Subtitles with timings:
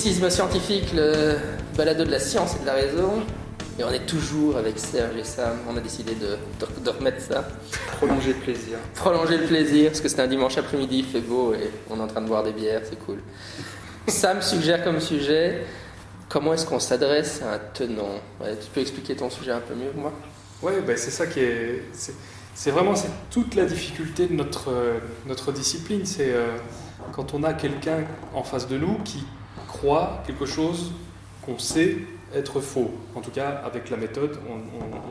[0.00, 1.36] Scepticisme scientifique, le
[1.76, 3.22] balado de la science et de la raison.
[3.78, 5.58] Et on est toujours avec Serge et Sam.
[5.68, 7.46] On a décidé de, de- de remettre ça.
[7.98, 8.78] Prolonger le plaisir.
[8.94, 12.00] Prolonger le plaisir, parce que c'est un dimanche après-midi, il fait beau et on est
[12.00, 13.18] en train de boire des bières, c'est cool.
[14.08, 15.66] Sam suggère comme sujet
[16.30, 18.20] comment est-ce qu'on s'adresse à un tenant?
[18.40, 20.14] Ouais, tu peux expliquer ton sujet un peu mieux que moi?
[20.62, 21.82] Ouais, ben c'est ça qui est.
[21.92, 22.14] C'est,
[22.54, 26.06] c'est vraiment c'est toute la difficulté de notre, euh, notre discipline.
[26.06, 26.56] C'est euh,
[27.12, 27.98] quand on a quelqu'un
[28.32, 29.24] en face de nous qui
[30.26, 30.92] quelque chose
[31.44, 31.96] qu'on sait
[32.34, 32.90] être faux.
[33.14, 34.60] En tout cas, avec la méthode, on,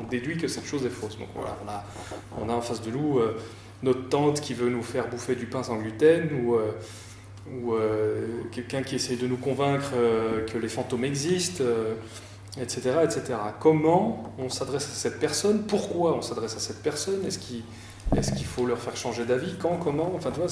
[0.09, 1.19] déduit que cette chose est fausse.
[1.19, 1.83] Donc voilà, on a,
[2.43, 3.37] on a en face de nous euh,
[3.83, 6.55] notre tante qui veut nous faire bouffer du pain sans gluten ou.
[6.55, 6.71] euh,
[7.51, 9.93] ou euh, quelqu'un qui essaye de nous convaincre
[10.45, 11.63] que les fantômes existent,
[12.61, 13.23] etc., etc.
[13.59, 15.63] Comment on s'adresse à cette personne?
[15.63, 17.25] Pourquoi on s'adresse à cette personne?
[17.25, 19.55] Est-ce qu'il faut leur faire changer d'avis?
[19.57, 19.77] Quand?
[19.77, 20.11] Comment?
[20.15, 20.49] Enfin, tu vois,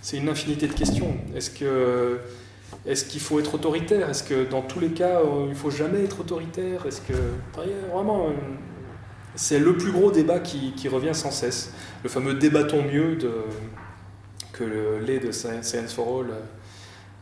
[0.00, 1.16] c'est une infinité de questions.
[1.34, 2.20] Est-ce que
[2.86, 4.08] est-ce qu'il faut être autoritaire?
[4.08, 6.86] Est-ce que dans tous les cas, euh, il faut jamais être autoritaire?
[6.86, 7.14] Est-ce que
[7.92, 8.32] vraiment euh,
[9.38, 11.72] c'est le plus gros débat qui, qui revient sans cesse.
[12.02, 13.32] Le fameux débattons mieux de,
[14.52, 16.40] que le lait de Science for All euh,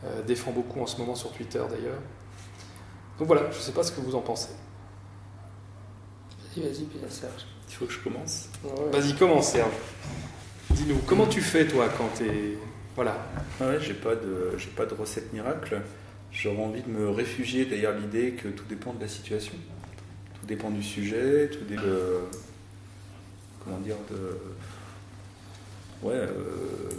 [0.05, 1.99] euh, défend beaucoup en ce moment sur Twitter d'ailleurs.
[3.19, 4.49] Donc voilà, je ne sais pas ce que vous en pensez.
[6.55, 7.45] Vas-y, vas-y, puis là, Serge.
[7.69, 8.49] Il faut que je commence.
[8.63, 8.99] Ouais.
[8.99, 9.73] Vas-y, commence Serge.
[10.71, 12.57] Dis-nous, comment tu fais toi quand tu es...
[12.97, 13.15] Voilà.
[13.61, 15.79] Ah ouais, j'ai pas de, j'ai pas de recette miracle.
[16.31, 19.53] J'aurais envie de me réfugier derrière l'idée que tout dépend de la situation.
[20.39, 22.17] Tout dépend du sujet, tout dépend de,
[23.63, 26.27] comment dire, de, ouais, euh,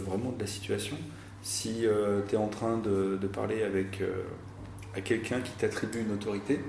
[0.07, 0.95] vraiment de la situation.
[1.43, 1.85] Si
[2.29, 4.23] tu es en train de, de parler avec euh,
[4.95, 6.61] à quelqu'un qui t'attribue une autorité,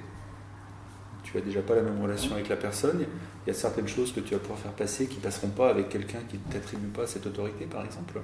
[1.23, 3.05] tu as déjà pas la même relation avec la personne.
[3.47, 5.89] Il y a certaines choses que tu vas pouvoir faire passer qui passeront pas avec
[5.89, 8.21] quelqu'un qui ne t'attribue pas cette autorité, par exemple.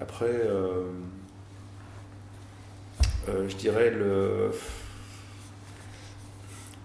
[0.00, 0.84] Après, euh,
[3.28, 4.50] euh, je dirais le.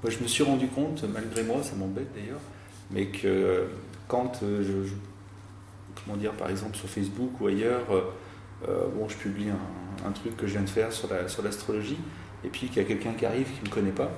[0.04, 2.42] Moi, je me suis rendu compte, malgré moi, ça m'embête d'ailleurs,
[2.92, 3.68] mais que
[4.08, 4.94] quand euh, je,
[6.04, 7.86] comment dire, par exemple sur Facebook ou ailleurs,
[8.68, 9.48] bon, je publie
[10.06, 11.98] un, truc que je viens de faire sur la sur l'astrologie,
[12.44, 14.12] et puis qu'il y a quelqu'un qui arrive qui ne me connaît pas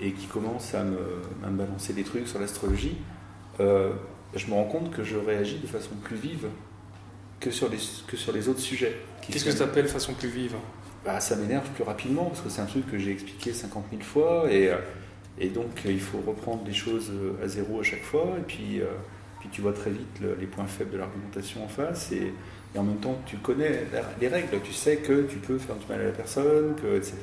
[0.00, 0.98] et qui commence à me,
[1.44, 2.98] à me balancer des trucs sur l'astrologie,
[3.58, 6.48] je me rends compte que je réagis de façon plus vive
[7.44, 8.96] que sur les, que sur les autres sujets.
[9.20, 10.54] Qu'est-ce que tu appelles façon plus vive?
[11.04, 14.02] Bah, ça m'énerve plus rapidement parce que c'est un truc que j'ai expliqué 50 000
[14.02, 14.76] fois et, euh,
[15.38, 18.42] et donc euh, il faut reprendre les choses euh, à zéro à chaque fois et
[18.42, 18.86] puis, euh,
[19.40, 22.32] puis tu vois très vite le- les points faibles de l'argumentation en face et,
[22.74, 25.76] et en même temps tu connais la- les règles, tu sais que tu peux faire
[25.76, 27.16] du mal à la personne, que, etc.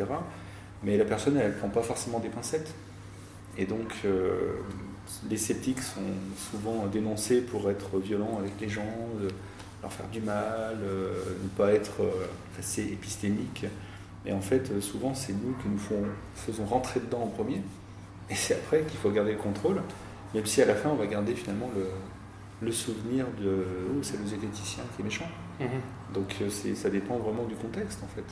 [0.84, 2.72] Mais la personne elle, ne prend pas forcément des pincettes
[3.58, 4.54] et donc euh,
[5.28, 6.02] les sceptiques sont
[6.52, 8.86] souvent dénoncés pour être violents avec les gens,
[9.82, 12.28] leur faire du mal, euh, ne pas être euh,
[12.60, 13.66] assez épistémique.
[14.26, 16.06] Et en fait, euh, souvent, c'est nous qui nous font-
[16.36, 17.62] faisons rentrer dedans en premier,
[18.30, 19.82] et c'est après qu'il faut garder le contrôle,
[20.34, 21.88] même si à la fin, on va garder finalement le,
[22.66, 25.28] le souvenir de «oh, c'est le zététicien qui est méchant
[25.60, 25.68] Mhm.».
[26.14, 26.36] Donc
[26.76, 28.24] ça dépend vraiment du contexte, en fait.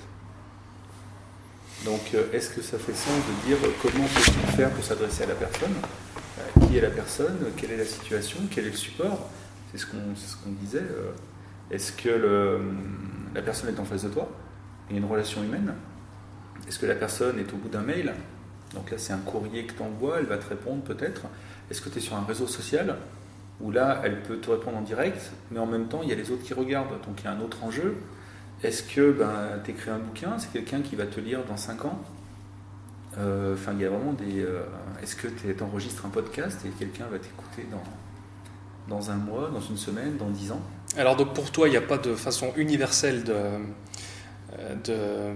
[1.86, 5.36] Donc est-ce que ça fait sens de dire comment peut-il faire pour s'adresser à la
[5.36, 5.74] personne?
[6.68, 7.38] Qui est la personne?
[7.58, 8.40] Quelle est la situation?
[8.52, 9.30] Quel est le support?
[9.72, 10.84] C'est ce qu'on c'est ce qu'on disait.
[11.72, 12.60] Est-ce que
[13.36, 14.30] la personne est en face de toi
[14.90, 15.74] Il y a une relation humaine
[16.68, 18.14] Est-ce que la personne est au bout d'un mail?
[18.74, 21.24] Donc là, c'est un courrier que tu envoies, elle va te répondre peut-être.
[21.72, 22.98] Est-ce que tu es sur un réseau social
[23.62, 26.16] où là, elle peut te répondre en direct, mais en même temps, il y a
[26.16, 27.98] les autres qui regardent, donc il y a un autre enjeu.
[28.64, 31.86] Est-ce que ben, tu écris un bouquin, c'est quelqu'un qui va te lire dans 5
[31.86, 32.00] ans?
[33.18, 34.42] Euh, Enfin, il y a vraiment des.
[34.44, 34.64] euh,
[35.02, 37.84] Est-ce que tu enregistres un podcast et quelqu'un va t'écouter dans,
[38.96, 40.62] dans un mois, dans une semaine, dans 10 ans?
[40.98, 43.58] Alors donc pour toi, il n'y a pas de façon universelle de, euh,
[44.84, 45.34] de euh,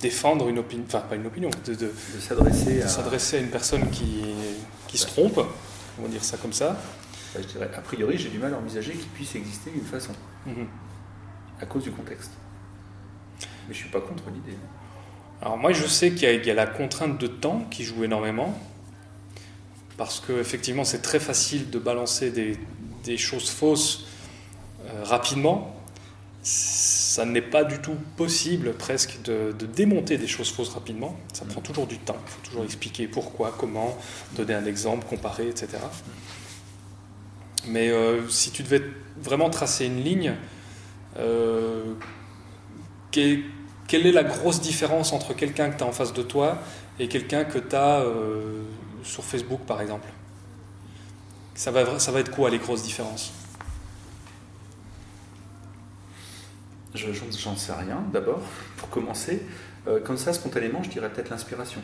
[0.00, 2.88] défendre une opinion, enfin pas une opinion, de, de- De s'adresser à.
[2.88, 4.24] s'adresser à une personne qui,
[4.88, 5.40] qui se trompe,
[5.98, 6.76] on va dire ça comme ça.
[7.30, 10.12] Enfin, je dirais, a priori, j'ai du mal à envisager qu'il puisse exister une façon,
[10.46, 10.66] Mhm.
[11.60, 12.30] à cause du contexte.
[13.68, 14.56] Mais je suis pas contre l'idée.
[15.40, 17.84] Alors moi je sais qu'il y, a- il y a la contrainte de temps qui
[17.84, 18.58] joue énormément,
[19.96, 22.58] parce que effectivement c'est très facile de balancer des,
[23.04, 24.06] des choses fausses
[25.04, 25.74] rapidement.
[26.42, 31.16] Ça n'est pas du tout possible presque de, démonter des choses fausses rapidement.
[31.32, 32.16] Ça prend toujours du temps.
[32.26, 33.96] Il faut toujours expliquer pourquoi, comment,
[34.36, 35.78] donner un exemple, comparer, etc.
[37.66, 38.82] Mais euh, si tu devais
[39.20, 40.34] vraiment tracer une ligne,
[41.18, 41.92] euh,
[43.10, 43.42] quel-
[43.88, 46.58] quelle est la grosse différence entre quelqu'un que tu as en face de toi
[47.00, 48.62] et quelqu'un que tu as euh,
[49.02, 50.08] sur Facebook, par exemple?
[51.54, 51.80] Ça va
[52.20, 53.32] être quoi les grosses différences?
[56.94, 58.42] Je, J'en sais rien, d'abord,
[58.76, 59.42] pour commencer.
[59.86, 61.80] Euh, comme ça, spontanément, je dirais peut-être l'inspiration.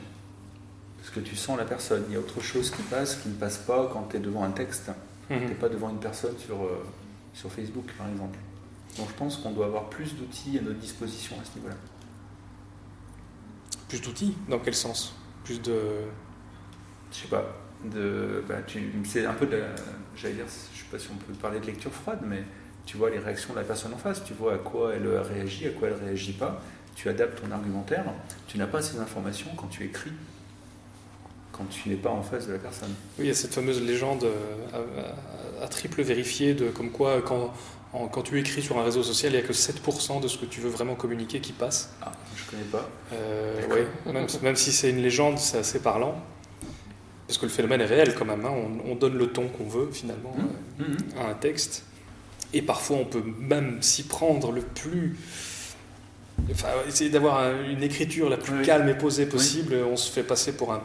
[0.99, 2.05] Parce que tu sens la personne.
[2.09, 4.45] Il y a autre chose qui passe, qui ne passe pas quand tu es devant
[4.45, 4.91] un texte.
[5.31, 5.39] Mhm.
[5.39, 6.85] Tu n'es pas devant une personne sur, euh,
[7.33, 8.39] sur Facebook, par exemple.
[8.97, 11.77] Donc je pense qu'on doit avoir plus d'outils à notre disposition à ce niveau-là.
[13.89, 15.15] Plus d'outils Dans quel sens?
[15.45, 15.79] Plus de.
[17.11, 17.45] Je sais pas.
[17.85, 19.67] De, bah, tu, c'est un peu de la,
[20.17, 22.43] j'allais dire, je sais pas si on peut parler de lecture froide, mais
[22.87, 25.67] tu vois les réactions de la personne en face, tu vois à quoi elle réagit,
[25.67, 26.61] à quoi elle réagit pas,
[26.95, 28.05] tu adaptes ton argumentaire,
[28.47, 30.13] tu n'as pas ces informations quand tu écris,
[31.53, 32.91] quand tu n'es pas en face de la personne.
[33.19, 34.79] Oui, il y a cette fameuse légende euh,
[35.61, 37.53] à, à triple vérifier de comme quoi quand,
[37.93, 40.37] en- quand tu écris sur un réseau social, il n'y a que 7% de ce
[40.39, 41.93] que tu veux vraiment communiquer qui passe.
[42.03, 42.89] Ah, je connais pas.
[43.13, 46.17] Euh, ouais, même, même si c'est une légende, c'est assez parlant.
[47.27, 48.45] Parce que le phénomène est réel quand même.
[48.45, 48.53] hein.
[48.53, 50.35] On, on donne le ton qu'on veut finalement
[50.79, 50.97] Mhm.
[51.17, 51.85] euh, à un texte.
[52.55, 55.17] Et parfois on peut même s'y prendre le plus.
[56.51, 58.65] Enfin, essayer d'avoir un- une écriture la plus Oui.
[58.65, 59.75] calme et posée possible.
[59.91, 60.81] On se fait passer pour un.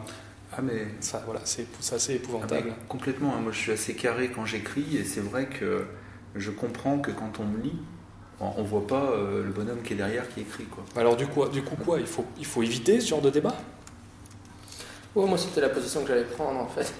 [0.52, 2.68] Ah mais Ça, voilà, c'est c'est assez Ah épouvantable.
[2.70, 3.40] ben, complètement, hein.
[3.40, 5.84] moi je suis assez carré quand j'écris et c'est vrai que
[6.34, 7.76] je comprends que quand on me lit,
[8.40, 10.64] on on voit pas euh, le bonhomme qui est derrière qui écrit.
[10.64, 10.84] Quoi.
[10.96, 12.00] Alors du coup, du coup quoi?
[12.00, 13.54] Il faut, il faut éviter ce genre de débat?
[15.14, 16.92] Oh, moi, c'était la position que j'allais prendre, en fait.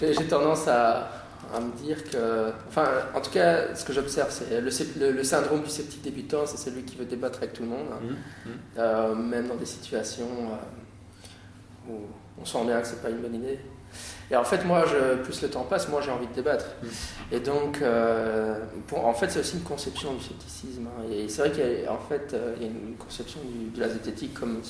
[0.00, 1.17] J'ai tendance à,
[1.54, 2.50] à me dire que.
[2.68, 4.70] Enfin, en tout cas, ce que j'observe, c'est le,
[5.00, 7.86] le- le syndrome du sceptique débutant, c'est celui qui veut débattre avec tout le monde,
[7.92, 8.00] hein.
[8.46, 8.52] Mhm.
[8.78, 10.26] Euh, même dans des situations
[11.88, 11.94] euh, où
[12.40, 13.58] on sent bien que c'est pas une bonne idée.
[14.30, 16.66] Et en fait, moi, je, plus le temps passe, moi, j'ai envie de débattre.
[16.82, 16.86] Mm.
[17.32, 20.86] Et donc, euh, pour- en fait, c'est aussi une conception du scepticisme.
[20.86, 21.04] hein.
[21.10, 23.80] Et c'est vrai qu'il y a, en fait, il y a une conception du- de
[23.80, 24.60] la zététique comme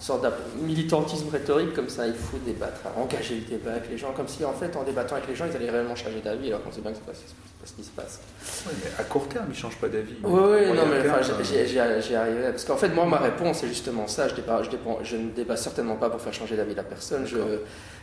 [0.00, 0.28] sorte de
[0.64, 4.44] militantisme rhétorique, comme ça, il faut débattre, engager le débat avec les gens, comme si,
[4.44, 6.80] en fait, en débattant avec les gens, ils allaient réellement changer d'avis, alors qu'on sait
[6.80, 8.20] bien que c'est pas, pas ce qui se passe.
[8.66, 10.14] Ouais, mais à court terme, il change pas d'avis.
[10.22, 11.78] Oui, oui, non, mais enfin, euh, j'y- j'y
[12.14, 12.50] arriverai.
[12.50, 14.28] Parce qu'en fait, moi, ma réponse, c'est justement ça.
[14.28, 17.26] Je, débat, je, débat- je ne débat certainement pas pour faire changer d'avis la personne.
[17.26, 17.38] Je.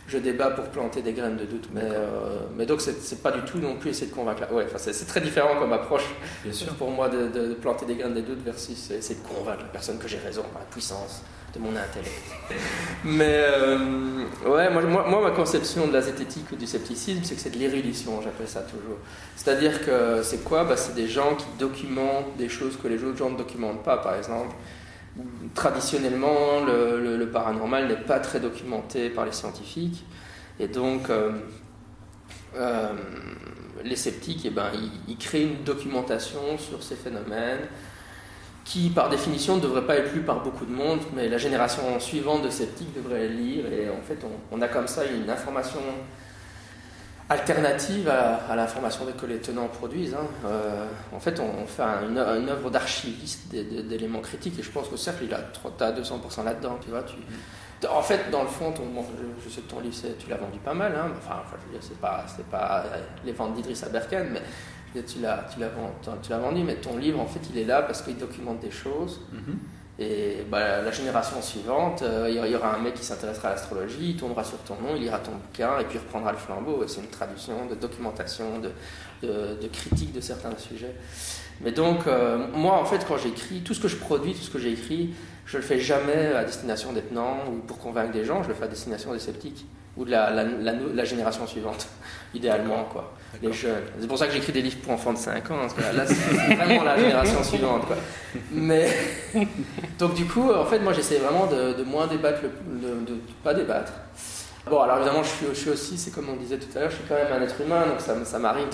[0.07, 1.67] Je débat pour planter des graines de doute.
[1.73, 4.41] Mais, euh, mais donc, c'est pas du tout non plus essayer de convaincre.
[4.41, 6.05] la- Ouais, enfin, c'est c'est très différent comme approche
[6.43, 6.73] Bien sûr.
[6.75, 9.69] pour moi de, de- de planter des graines de doute versus essayer de convaincre la
[9.69, 11.21] personne que j'ai raison par la puissance
[11.55, 12.11] de mon intellect.
[13.03, 13.77] Mais euh,
[14.45, 17.49] ouais, moi, moi, moi, ma conception de la zététique ou du scepticisme, c'est que c'est
[17.51, 18.97] de l'érudition, j'appelle ça toujours.
[19.35, 20.63] C'est-à-dire que c'est quoi?
[20.65, 23.97] Bah, C'est des gens qui documentent des choses que les autres gens ne documentent pas,
[23.97, 24.53] par exemple.
[25.53, 30.03] Traditionnellement, le, paranormal n'est pas très documenté par les scientifiques.
[30.59, 31.31] Et donc, euh,
[32.55, 32.89] euh,
[33.83, 34.71] les sceptiques, eh ben,
[35.07, 37.67] ils, créent une documentation sur ces phénomènes
[38.65, 41.99] qui, par définition, ne devrait pas être lu par beaucoup de monde, mais la génération
[41.99, 43.65] suivante de sceptiques devrait les lire.
[43.71, 44.17] Et en fait,
[44.51, 45.81] on a comme ça une information
[47.29, 50.13] alternative à, à l'information que les tenants produisent.
[50.13, 50.27] hein.
[50.45, 54.97] Euh, en fait, on, fait un- une, œuvre d'archiviste d'éléments critiques, et je pense que
[54.97, 57.03] cercle, il a trop- t'as 200% là-dedans, tu vois.
[57.89, 58.73] En fait, dans le fond,
[59.43, 61.81] je, sais que ton livre, tu l'as vendu pas mal, hein, enfin, je veux dire,
[61.87, 64.41] c'est pas, c'est pas euh, les ventes d'Idriss Aberkan, mais
[65.03, 68.17] tu l'as, tu, l'as, vendu, mais ton livre, en fait, il est là parce qu'il
[68.17, 69.57] documente des choses, Mhm.
[69.97, 74.09] Et bah, la génération suivante, euh, il y aura un mec qui s'intéressera à l'astrologie,
[74.11, 76.83] il tombera sur ton nom, il lira ton bouquin, et puis il reprendra le flambeau.
[76.87, 78.71] C'est une traduction de documentation, de,
[79.25, 80.93] de, de critique de certains sujets.
[81.61, 84.49] Mais donc, euh, moi, en fait, quand j'écris, tout ce que je produis, tout ce
[84.49, 85.13] que j'écris,
[85.45, 88.53] je le fais jamais à destination des tenants ou pour convaincre des gens, je le
[88.53, 91.87] fais à destination des sceptiques ou de la, la génération suivante,
[92.33, 93.13] idéalement, quoi.
[93.41, 93.83] Les jeunes.
[93.99, 95.91] C'est pour ça que j'écris des livres pour enfants de 5 ans, parce que là,
[95.93, 97.95] là, c'est vraiment la génération suivante, quoi.
[98.51, 98.89] Mais,
[99.99, 103.19] donc du coup, en fait, moi, j'essaie vraiment de, de moins débattre, le- de, de
[103.43, 103.93] pas débattre.
[104.69, 106.89] Bon, alors évidemment, je suis, je suis aussi, c'est comme on disait tout à l'heure,
[106.89, 108.65] je suis quand même un être humain, donc ça, ça m'arrive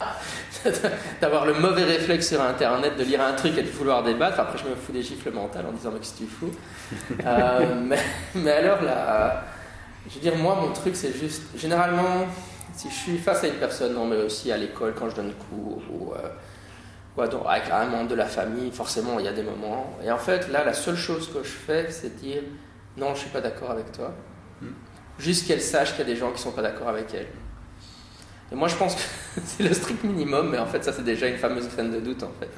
[1.20, 4.40] d'avoir le mauvais réflexe sur Internet, de lire un truc et de vouloir débattre.
[4.40, 6.50] Après, je me fous des gifles mentales en disant, mais qu'est-ce que tu fous?
[7.24, 7.98] Euh, mais,
[8.34, 9.44] mais alors, là,
[10.08, 12.26] je veux dire, moi, mon truc, c'est juste, généralement,
[12.76, 15.32] si je suis face à une personne, non, mais aussi à l'école, quand je donne
[15.34, 16.28] cours, ou, euh,
[17.16, 19.96] ou à- donc, avec un membre de la famille, forcément, il y a des moments.
[20.04, 22.42] Et en fait, là, la seule chose que je fais, c'est dire,
[22.96, 24.12] non, je suis pas d'accord avec toi.
[24.60, 24.68] Hmm.
[25.18, 27.26] Juste qu'elle sache qu'il y a des gens qui sont pas d'accord avec elle.
[28.52, 29.00] Et moi, je pense que
[29.44, 32.22] c'est le strict minimum, mais en fait, ça, c'est déjà une fameuse graine de doute,
[32.22, 32.48] en fait.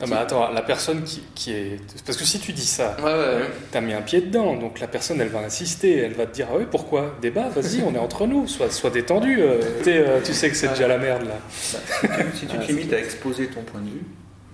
[0.00, 1.80] Non, mais attends, la personne qui, qui est.
[2.06, 3.50] Parce que si tu dis ça, Ouais, ouais, ouais.
[3.72, 6.46] t'as mis un pied dedans, donc la personne, elle va insister, elle va te dire
[6.52, 7.16] Ah oui, pourquoi?
[7.20, 9.38] Débat, vas-y, on est entre nous, sois, sois détendu.
[9.40, 11.34] euh, t'es, euh, tu sais que c'est déjà la merde là.
[11.50, 14.02] Si tu, si tu te limites à exposer ton point de vue,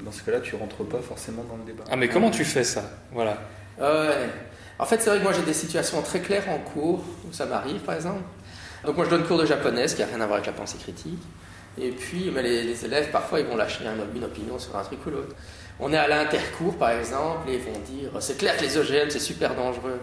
[0.02, 1.84] dans ce cas-là, tu rentres pas forcément dans le débat.
[1.90, 2.82] Ah, mais comment tu fais ça?
[3.12, 3.36] Voilà.
[3.78, 4.30] Ouais.
[4.78, 7.44] En fait, c'est vrai que moi j'ai des situations très claires en cours où ça
[7.44, 8.22] m'arrive, par exemple.
[8.86, 10.78] Donc moi je donne cours de japonais, qui n'a rien à voir avec la pensée
[10.78, 11.22] critique.
[11.76, 15.04] Et puis, mais les, élèves, parfois, ils vont lâcher un- une opinion sur un truc
[15.06, 15.34] ou l'autre.
[15.80, 19.10] On est à l'intercours, par exemple, et ils vont dire c'est clair que les OGM,
[19.10, 19.98] c'est super dangereux.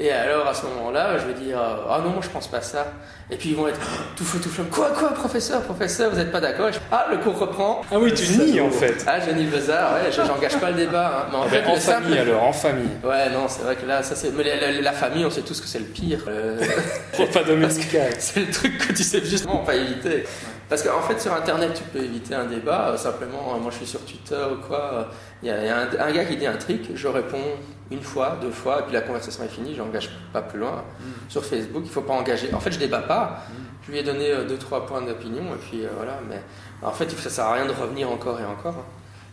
[0.00, 2.86] Et alors, à ce moment-là, je vais dire ah non, je pense pas ça.
[3.30, 3.80] Et puis ils vont être
[4.16, 4.68] tout feu, tout flamme.
[4.68, 6.70] Quoi, quoi, professeur, professeur, vous n'êtes pas d'accord?
[6.92, 7.82] Ah, le cours reprend.
[7.92, 9.04] Ah oui, tu nies en fait.
[9.06, 11.24] Ah, je nie le bazar, ouais, je- j'engage pas le débat.
[11.26, 11.28] hein.
[11.32, 12.88] Mais en Ah fait, ben, en le simple- famille alors, en famille.
[13.04, 14.30] Ouais, non, c'est vrai que là, ça c'est.
[14.30, 16.20] Mais la, la- la famille, on sait tous que c'est le pire.
[16.28, 16.58] Euh,
[17.18, 18.12] Repas dominical.
[18.18, 20.24] c'est le truc que tu sais justement pas éviter.
[20.68, 22.90] Parce qu'en fait, sur Internet, tu peux éviter un débat.
[22.92, 25.08] euh, simplement, euh, moi, je suis sur Twitter ou quoi.
[25.42, 25.56] Il y a,
[26.00, 27.38] un gars qui dit un truc, je réponds
[27.90, 29.74] une fois, deux fois, et puis la conversation est finie.
[29.74, 30.84] J'engage pas plus loin.
[31.28, 32.52] Sur Facebook, il faut pas engager.
[32.54, 33.42] En fait, je débat pas.
[33.86, 36.18] Je lui ai donné euh, deux, trois points d'opinion, et puis euh, voilà.
[36.28, 36.40] Mais
[36.82, 38.74] en fait, ça sert à rien de revenir encore et encore.
[38.78, 38.84] hein.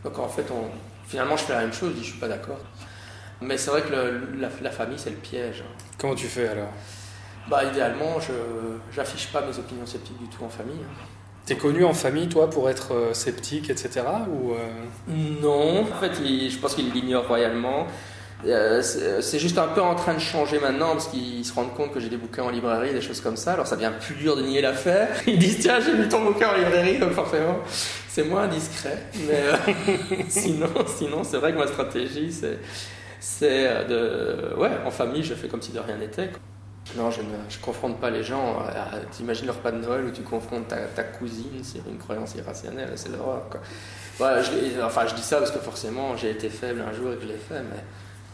[0.04, 0.66] Donc en fait, on,
[1.08, 1.90] finalement, je fais la même chose.
[1.94, 2.60] Je dis, je suis pas d'accord.
[3.42, 5.62] Mais c'est vrai que le- la, la famille, c'est le piège.
[5.68, 5.72] hein.
[6.00, 6.70] Comment tu fais alors?
[7.50, 8.32] Bah, idéalement, je
[8.96, 10.80] j'affiche pas mes opinions sceptiques du tout en famille.
[10.82, 11.04] hein.
[11.46, 14.02] T'es connu en famille, toi, pour être euh, sceptique, etc.
[14.32, 14.58] Ou euh,
[15.42, 17.86] Non, en fait, il- je pense qu'ils l'ignorent royalement.
[18.48, 21.74] Euh, c'est c'est juste un peu en train de changer maintenant parce qu'ils se rendent
[21.74, 23.54] compte que j'ai des bouquins en librairie, des choses comme ça.
[23.54, 25.10] Alors ça devient plus dur de nier l'affaire.
[25.28, 27.60] Ils disent tiens j'ai lu ton bouquin en librairie donc forcément
[28.08, 28.98] c'est moins discret.
[29.28, 29.74] Mais euh,
[30.30, 32.60] sinon, sinon c'est vrai que ma stratégie c'est
[33.20, 36.30] c'est euh, de ouais en famille je fais comme si de rien n'était.
[36.96, 38.60] Non, je ne je confronte pas les gens.
[39.12, 43.10] T'imagines le repas de Noël où tu confrontes ta, cousine sur une croyance irrationnelle, c'est
[43.12, 43.50] l'horreur.
[43.50, 43.60] quoi.
[44.84, 47.28] Enfin, je dis ça parce que forcément j'ai été faible un jour et que je
[47.28, 47.82] l'ai fait, mais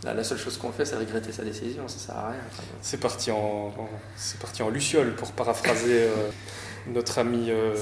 [0.04, 2.40] là, la seule chose qu'on fait c'est regretter sa décision, ça sert à rien.
[2.82, 6.30] C'est parti en, en- c'est parti en luciole, pour paraphraser euh,
[6.88, 7.74] notre ami euh,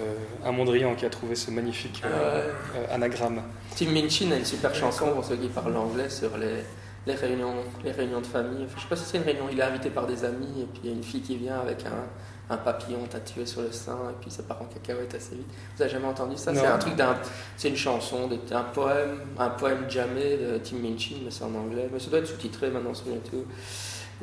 [0.00, 3.42] euh, un Mondrian qui a trouvé ce magnifique euh, Euh, anagramme.
[3.76, 6.62] Tim Minchin a une super chanson pour ceux qui parlent anglais sur les,
[7.06, 8.64] les, réunions, les réunions de famille.
[8.64, 10.64] Enfin, je sais pas si c'est une réunion, il est invité par des amis et
[10.66, 12.04] puis il y a une fille qui vient avec un,
[12.50, 15.46] un papillon tatoué sur le sein et puis ça part en cacahuète assez vite.
[15.76, 16.54] Vous avez jamais entendu ça?
[16.54, 17.16] C'est un truc d'un,
[17.56, 21.88] c'est une chanson, un poème, un poème jamais de Tim Minchin, mais c'est en anglais.
[21.92, 23.46] Mais ça doit être sous-titré maintenant sur YouTube.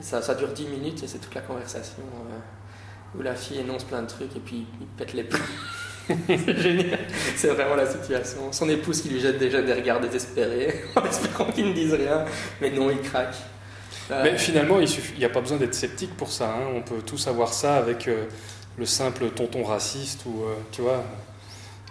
[0.01, 3.83] Ça, ça dure 10 minutes et c'est toute la conversation euh, où la fille énonce
[3.83, 5.39] plein de trucs et puis il pète les plombs.
[6.27, 6.99] c'est génial.
[7.35, 8.51] C'est vraiment la situation.
[8.51, 12.25] Son épouse qui lui jette déjà des regards désespérés en espérant qu'il ne dise rien.
[12.61, 13.35] Mais non, il craque.
[14.11, 16.49] Euh, Mais finalement, il n'y a pas besoin d'être sceptique pour ça.
[16.49, 16.67] hein.
[16.75, 18.25] On peut tous avoir ça avec euh,
[18.77, 21.03] le simple tonton raciste ou, euh, tu vois,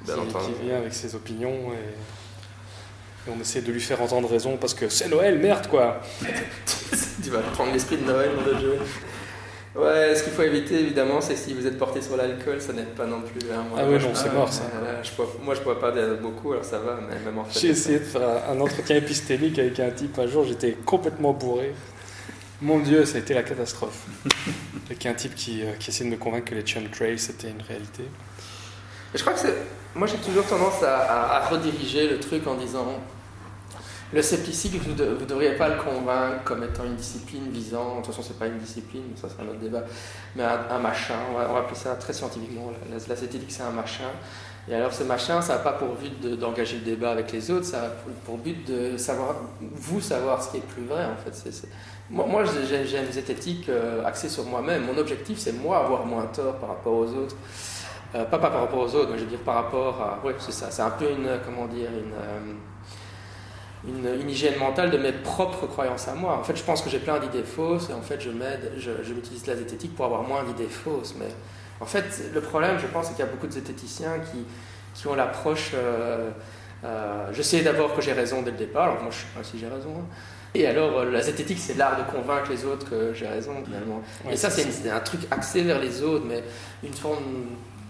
[0.04, 4.74] qui, vient avec ses opinions et, et on essaie de lui faire entendre raison parce
[4.74, 6.00] que c'est Noël, merde quoi.
[7.22, 8.78] tu vas prendre l'esprit de Noël, mon autre jeu.
[9.76, 12.94] Ouais, ce qu'il faut éviter évidemment, c'est si vous êtes porté sur l'alcool, ça n'aide
[12.94, 13.38] pas non plus.
[13.52, 13.64] hein.
[13.70, 14.62] Moi, Ah ouais, non, c'est mort, ça.
[14.82, 17.60] là, je bois- moi je bois pas beaucoup, alors ça va, mais même en fait.
[17.60, 21.74] J'ai essayé de faire un entretien épistémique avec un type un jour, j'étais complètement bourré.
[22.60, 24.06] Mon Dieu, ça a été la catastrophe.
[24.86, 28.02] Avec un type qui, euh, qui de me convaincre que les chemtrails c'était une réalité.
[29.14, 29.54] Je crois que c'est.
[29.94, 33.00] Moi, j'ai toujours tendance à, rediriger le truc en disant
[34.12, 37.96] le scepticisme, vous ne devriez pas le convaincre comme étant une discipline visant.
[38.00, 39.84] De toute façon, c'est pas une discipline, ça c'est un autre débat.
[40.34, 42.72] Mais un, machin, on va, appeler ça très scientifiquement.
[42.90, 44.10] La, la, la zététique, c'est un machin.
[44.70, 47.50] Et alors, ce machin, ça n'a pas pour but de- d'engager le débat avec les
[47.50, 47.88] autres, ça a
[48.26, 51.34] pour, but de savoir, vous savoir ce qui est plus vrai en fait.
[52.10, 54.86] Moi, moi j'ai j'ai une zététique euh, axée sur moi-même.
[54.86, 57.36] Mon objectif, c'est moi avoir moins tort par rapport aux autres.
[58.14, 60.18] Euh, pas, par rapport aux autres, mais je veux dire par rapport à.
[60.24, 60.70] Oui, c'est ça.
[60.70, 61.28] C'est un peu une.
[61.44, 62.52] Comment dire euh,
[63.86, 66.36] une, hygiène mentale de mes propres croyances à moi.
[66.38, 69.12] En fait, je pense que j'ai plein d'idées fausses et en fait, je m'aide, je,
[69.12, 71.14] m'utilise la zététique pour avoir moins d'idées fausses.
[71.18, 71.28] Mais
[71.80, 74.44] en fait, le problème, je pense, c'est qu'il y a beaucoup de zététiciens qui,
[74.94, 75.72] qui ont l'approche.
[75.74, 76.30] euh,
[76.84, 79.42] euh, je sais d'abord que j'ai raison dès le départ, alors moi je sais pas
[79.42, 79.90] si j'ai raison.
[79.98, 80.04] hein.
[80.54, 84.02] Et alors, euh, la zététique, c'est l'art de convaincre les autres que j'ai raison, finalement.
[84.24, 86.42] Ouais, et ça, c'est un truc axé vers les autres, mais
[86.82, 87.22] une forme.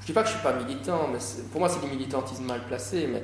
[0.00, 1.18] Je dis pas que je suis pas militant, mais
[1.52, 3.08] pour moi, c'est du militantisme mal placé.
[3.12, 3.22] Mais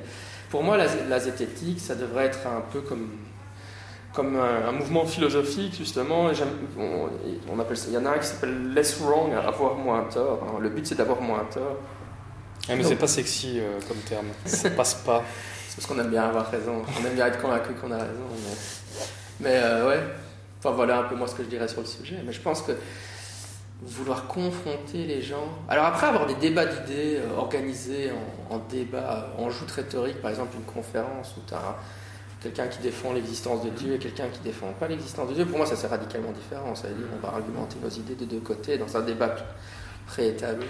[0.49, 3.09] pour moi, la, la zététique, ça devrait être un peu comme
[4.13, 6.31] comme un, un mouvement philosophique justement.
[6.31, 6.35] Et
[6.79, 7.09] on,
[7.53, 7.87] on appelle ça.
[7.89, 10.41] Il y en a un qui s'appelle less wrong, avoir moins tort.
[10.47, 10.59] hein.
[10.61, 11.77] Le but, c'est d'avoir moins tort.
[12.69, 14.27] Ah, mais c'est pas sexy euh, comme terme.
[14.45, 15.23] Ça passe pas.
[15.67, 16.81] C'est parce qu'on aime bien avoir raison.
[17.01, 18.27] On aime bien être convaincu qu'on a raison.
[18.31, 18.55] Mais,
[19.39, 19.99] mais, euh, ouais.
[20.59, 22.17] Enfin voilà un peu moi ce que je dirais sur le sujet.
[22.25, 22.71] Mais je pense que
[23.81, 25.49] vouloir confronter les gens.
[25.67, 28.11] Alors après avoir des débats d'idées euh, organisés
[28.49, 31.75] en, en débat, euh, en joute rhétorique, par exemple une conférence où tu as
[32.41, 35.57] quelqu'un qui défend l'existence de Dieu et quelqu'un qui défend pas l'existence de Dieu, pour
[35.57, 36.73] moi ça c'est radicalement différent.
[36.73, 39.35] Ça veut dire on va argumenter nos idées de deux côtés dans un débat
[40.07, 40.67] préétabli.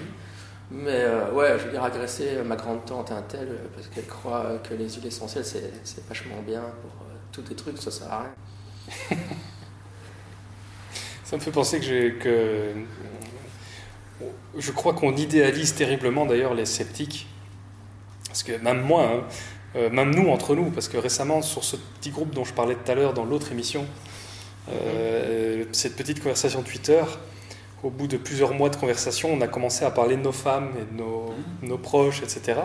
[0.71, 4.57] Mais euh, ouais, je veux dire, agresser ma grande tante un tel parce qu'elle croit
[4.67, 8.21] que les huiles essentielles c'est vachement bien pour euh, tous des trucs, ça sert à
[8.21, 8.33] rien.
[11.23, 12.73] Ça me fait penser que que
[14.57, 17.27] je crois qu'on idéalise terriblement d'ailleurs les sceptiques.
[18.27, 19.23] Parce que même moi, hein,
[19.75, 22.75] euh, même nous entre nous, parce que récemment sur ce petit groupe dont je parlais
[22.75, 23.85] tout à l'heure dans l'autre émission,
[24.69, 27.03] euh, cette petite conversation Twitter,
[27.83, 30.71] au bout de plusieurs mois de conversation, on a commencé à parler de nos femmes
[30.79, 32.59] et de nos, nos proches, etc.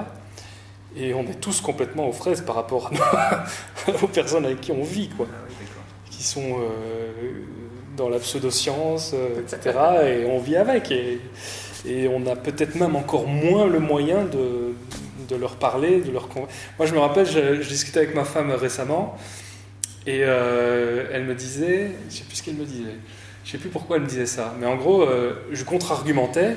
[0.97, 2.91] Et on est tous complètement aux fraises par rapport
[4.03, 5.27] aux personnes avec qui on vit, quoi.
[6.21, 7.41] Qui sont euh,
[7.97, 9.79] dans la pseudo-science, euh, etc.
[10.07, 10.91] Et on vit avec.
[10.91, 11.19] Et,
[11.87, 14.75] et on a peut-être même encore moins le moyen de,
[15.31, 18.51] de leur parler, de leur Moi, je me rappelle, je, je discutais avec ma femme
[18.51, 19.17] récemment,
[20.07, 22.97] et euh, elle me disait, je sais plus ce qu'elle me disait,
[23.47, 26.55] je sais plus pourquoi elle me disait ça, mais en gros, euh, je contre-argumentais.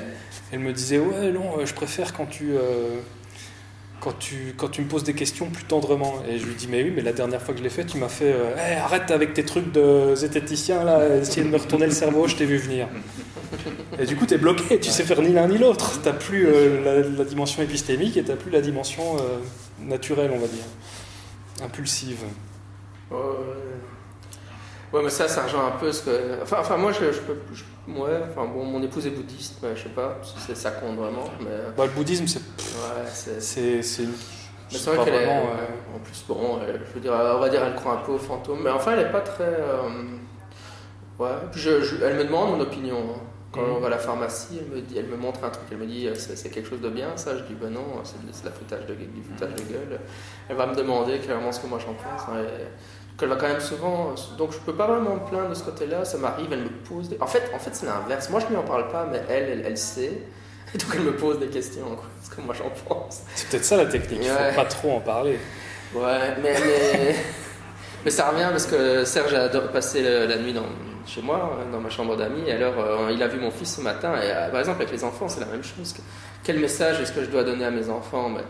[0.52, 2.52] Elle me disait, ouais, non, je préfère quand tu...
[2.52, 3.00] euh,
[4.04, 6.22] quand tu, quand tu me poses des questions plus tendrement.
[6.28, 7.96] Et je lui dis, mais oui, mais la dernière fois que je l'ai fait, tu
[7.96, 11.92] m'as fait, euh, arrête avec tes trucs de zététicien, là, essayer de me retourner le
[11.92, 12.86] cerveau, je t'ai vu venir.
[13.98, 16.02] Et du coup, tu es bloqué, tu sais faire ni l'un ni l'autre.
[16.02, 19.38] Tu plus euh, la, dimension épistémique et tu plus la dimension euh,
[19.80, 22.24] naturelle, on va dire, impulsive.
[24.94, 26.42] Ouais, mais ça, ça rejoint un peu ce que.
[26.42, 27.36] Enfin, enfin moi, je, je peux.
[27.52, 30.70] je- Ouais, enfin, bon, mon épouse est bouddhiste, mais je sais pas si c'est- ça
[30.70, 31.24] compte vraiment.
[31.40, 31.50] Mais.
[31.76, 33.42] Bah, le bouddhisme, c'est Ouais, c'est.
[33.42, 35.26] c'est- c'est une- Mais c'est vrai qu'elle est.
[35.26, 35.42] euh,
[35.94, 38.18] En plus, bon, elle- je veux dire, on va dire, elle croit un peu aux
[38.18, 38.60] fantômes.
[38.62, 39.44] Mais enfin, elle est pas très.
[39.44, 39.82] euh,
[41.18, 41.28] Ouais.
[41.52, 42.96] Puis je- je- elle me demande mon opinion.
[42.98, 43.20] hein.
[43.52, 43.72] Quand Mhm.
[43.76, 45.86] on va à la pharmacie, elle me, dit, elle me montre un truc, elle me
[45.86, 47.36] dit euh, c'est quelque chose de bien ça.
[47.38, 50.00] Je dis ben non, c'est c'est de la foutage de, du foutage de gueule.
[50.48, 52.22] Elle va me demander clairement ce que moi j'en pense.
[52.28, 52.64] hein, et-
[53.16, 54.14] donc elle va quand même souvent.
[54.38, 56.04] Donc je peux pas vraiment me plaindre de ce côté-là.
[56.04, 57.08] Ça m'arrive, elle me pose.
[57.08, 57.16] Des...
[57.20, 58.28] En fait, en fait c'est l'inverse.
[58.30, 60.12] Moi je lui en parle pas, mais elle, elle, elle sait.
[60.74, 61.84] Et donc elle me pose des questions.
[61.84, 63.22] Quoi, ce que moi j'en pense.
[63.36, 64.50] c'est peut-être ça la technique, il Ouais.
[64.50, 65.38] faut pas trop en parler.
[65.94, 67.14] Ouais, mais, mais,
[68.04, 70.64] mais ça revient parce que Serge a adoré passer la nuit dans,
[71.06, 72.42] chez moi, dans ma chambre d'amis.
[72.48, 74.14] Et alors, euh, il a vu mon fils ce matin.
[74.20, 75.92] Et euh, par exemple, avec les enfants, c'est la même chose.
[75.92, 76.00] Que-
[76.42, 78.28] Quel message est-ce que je dois donner à mes enfants?
[78.30, 78.40] Mais,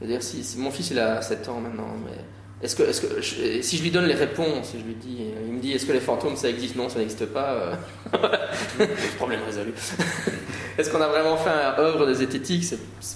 [0.00, 2.16] Je veux dire, si, si mon fils il a 7 ans maintenant, mais
[2.62, 5.52] est-ce que, est-ce que je- si je lui donne les réponses, je lui dis, il
[5.52, 6.76] me dit est-ce que les fantômes ça existe?
[6.76, 7.78] Non, ça n'existe pas.
[9.16, 9.72] Problème résolu.
[10.78, 12.62] Est-ce qu'on a vraiment fait un œuvre de zététique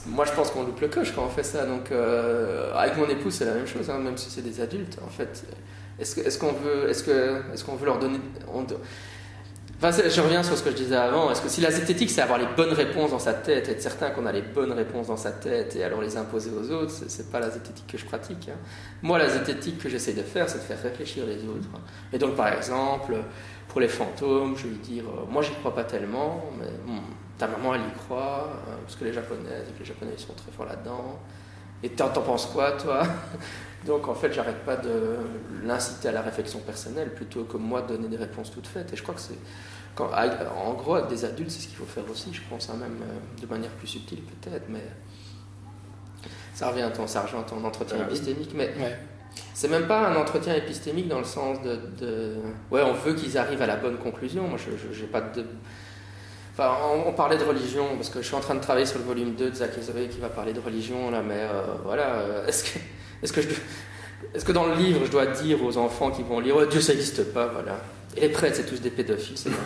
[0.06, 1.66] Moi, je pense qu'on loupe le coche quand on fait ça.
[1.66, 4.96] Donc, euh, avec mon épouse, c'est la même chose, hein, même si c'est des adultes.
[5.06, 5.44] En fait,
[5.98, 8.18] est-ce qu'on veut, est-ce que, est-ce qu'on veut leur donner
[8.52, 8.80] on do-
[9.82, 11.30] Je reviens sur ce que je disais avant.
[11.30, 14.10] Est-ce que si la zététique, c'est avoir les bonnes réponses dans sa tête, être certain
[14.10, 17.30] qu'on a les bonnes réponses dans sa tête et alors les imposer aux autres, c'est,
[17.30, 18.50] pas la zététique que je pratique.
[18.50, 18.58] hein.
[19.02, 21.68] Moi, la zététique que j'essaie de faire, c'est de faire réfléchir les autres.
[22.12, 23.14] Et donc, par exemple,
[23.68, 27.00] pour les fantômes, je vais dire, euh, moi, j'y crois pas tellement, mais bon,
[27.38, 30.52] ta maman, elle y croit, euh, parce que les Japonaises, les Japonais, ils sont très
[30.52, 31.18] forts là-dedans.
[31.82, 33.02] Et t'en penses quoi, toi?
[33.86, 35.16] Donc, en fait, j'arrête pas de
[35.64, 38.92] l'inciter à la réflexion personnelle, plutôt que moi de donner des réponses toutes faites.
[38.92, 39.38] Et je crois que c'est,
[39.94, 42.74] quand, en gros, avec des adultes, c'est ce qu'il faut faire aussi, je pense, hein,
[42.78, 44.84] même euh, de manière plus subtile peut-être, mais
[46.54, 48.98] ça revient à ton, ça rejoint ton entretien Ah épistémique, mais Ouais.
[49.54, 52.36] c'est même pas un entretien épistémique dans le sens de, de-
[52.70, 54.46] ouais, on veut qu'ils arrivent à la bonne conclusion.
[54.46, 55.44] Moi, je, je- j'ai pas de,
[56.60, 58.98] enfin, on, on parlait de religion parce que je suis en train de travailler sur
[58.98, 62.06] le volume 2 de Zach Ezra qui va parler de religion là, mais euh, voilà,
[62.16, 62.78] euh, est-ce que,
[63.22, 63.48] est-ce que je,
[64.34, 66.80] est-ce que dans le livre je dois dire aux enfants qui vont lire, oh, Dieu
[66.80, 67.78] ça n'existe pas, voilà.
[68.16, 69.50] Et les prêtres, c'est tous des pédophiles, c'est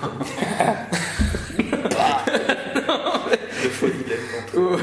[3.62, 4.76] De folie d'être Ou,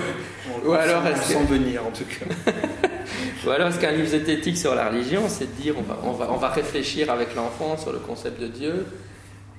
[0.65, 2.51] On, Ou alors, est-ce que- venir en tout cas.
[3.45, 6.11] ou alors est-ce qu'un livre zététique sur la religion, c'est de dire on va, on,
[6.11, 8.85] va, on va réfléchir avec l'enfant sur le concept de Dieu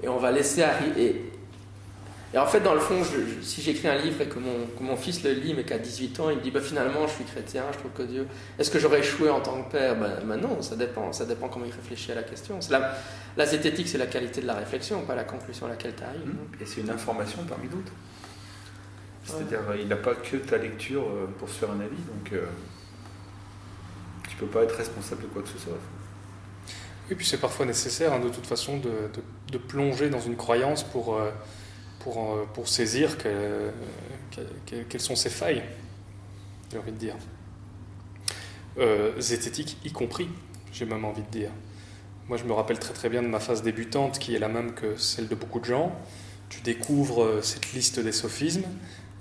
[0.03, 1.32] et on va laisser arriver.
[2.35, 4.67] Et, en fait, dans le fond, je- je- si j'écris un livre et que mon,
[4.79, 7.13] que mon fils le lit, mais qu'à 18 ans, il me dit bah, finalement, je
[7.13, 8.27] suis chrétien, je trouve que Dieu.
[8.59, 9.97] Est-ce que j'aurais échoué en tant que père?
[9.97, 11.13] Ben, ben non, ça dépend.
[11.13, 12.59] Ça dépend comment il réfléchit à la question.
[12.71, 12.95] La,
[13.37, 16.35] la zététique, c'est la qualité de la réflexion, pas la conclusion à laquelle tu arrives.
[16.61, 17.93] Et c'est une information parmi d'autres.
[19.25, 22.45] C'est-à-dire, il n'a pas que ta lecture euh, pour se faire un avis, donc euh,
[24.29, 25.79] tu peux pas être responsable de quoi que ce soit.
[27.11, 30.37] Et puis c'est parfois nécessaire, hein, de toute façon, de, de- de plonger dans une
[30.37, 31.31] croyance pour, euh,
[32.03, 33.71] pour, pour saisir que-
[34.35, 35.63] que- que- quelles sont ses failles,
[36.71, 37.15] j'ai envie de dire.
[38.79, 40.29] Euh, zététique y compris,
[40.73, 41.51] j'ai même envie de dire.
[42.29, 44.73] Moi, je me rappelle très très bien de ma phase débutante, qui est la même
[44.73, 45.93] que celle de beaucoup de gens.
[46.49, 48.65] Tu découvres euh, cette liste des sophismes,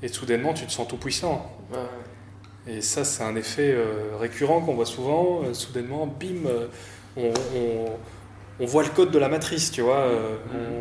[0.04, 1.52] et soudainement, tu te sens tout puissant.
[1.72, 1.80] Ouais.
[2.74, 5.44] Et ça, c'est un effet euh, récurrent qu'on voit souvent.
[5.44, 6.48] Euh, soudainement, bim,
[7.18, 7.98] on, on-
[8.62, 9.98] on voit le code de la matrice, tu vois.
[10.00, 10.38] euh,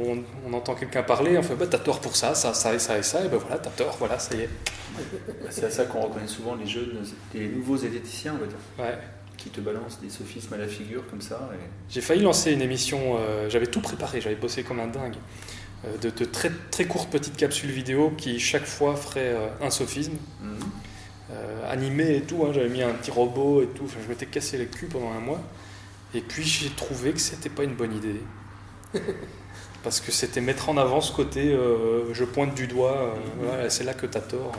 [0.06, 2.78] on, on entend quelqu'un parler, on fait bah, T'as tort pour ça, ça, ça et
[2.78, 4.48] ça et ça, et ben voilà, t'as tort, voilà, ça y est.
[5.50, 6.92] C'est à ça qu'on reconnaît souvent les jeunes,
[7.34, 8.98] les nouveaux zététiciens, on va dire, Ouais.
[9.36, 11.48] qui te balancent des sophismes à la figure comme ça.
[11.54, 11.58] Et...
[11.88, 15.14] J'ai failli lancer une émission, euh, j'avais tout préparé, j'avais bossé comme un dingue.
[15.86, 19.70] euh, de, de très, très courtes petites capsules vidéo qui chaque fois feraient euh, un
[19.70, 20.12] sophisme.
[20.42, 20.56] Mhm.
[21.70, 22.44] animé et tout.
[22.44, 22.50] hein.
[22.52, 23.84] J'avais mis un petit robot et tout.
[23.84, 25.40] Enfin, je m'étais cassé les culs pendant un mois.
[26.14, 28.20] Et puis j'ai trouvé que c'était pas une bonne idée.
[29.82, 33.70] Parce que c'était mettre en avant ce côté euh, je pointe du doigt, euh, voilà,
[33.70, 34.52] c'est là que t'as tort.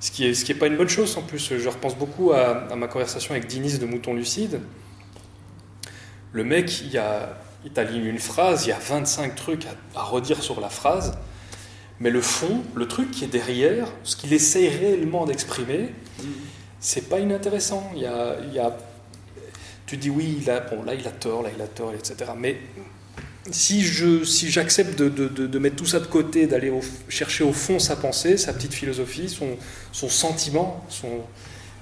[0.00, 1.56] Ce qui est, ce qui est pas une bonne chose en plus.
[1.56, 4.60] Je repense beaucoup à, à ma conversation avec Dinis de Mouton Lucide.
[6.32, 10.02] Le mec, il, a, il t'aligne une phrase, il y a 25 trucs à, à
[10.02, 11.16] redire sur la phrase.
[12.00, 15.94] Mais le fond, le truc qui est derrière, ce qu'il essaye réellement d'exprimer,
[16.80, 17.90] c'est pas inintéressant.
[17.94, 18.76] Il y a, il y a-
[19.86, 22.32] tu dis oui, il a, bon, là il a tort, là il a tort, etc.
[22.36, 22.58] Mais
[23.50, 27.42] si je, si j'accepte de, de- de- mettre tout ça de côté, d'aller au- chercher
[27.44, 29.56] au fond sa pensée, sa petite philosophie, son,
[29.90, 31.08] son sentiment, son,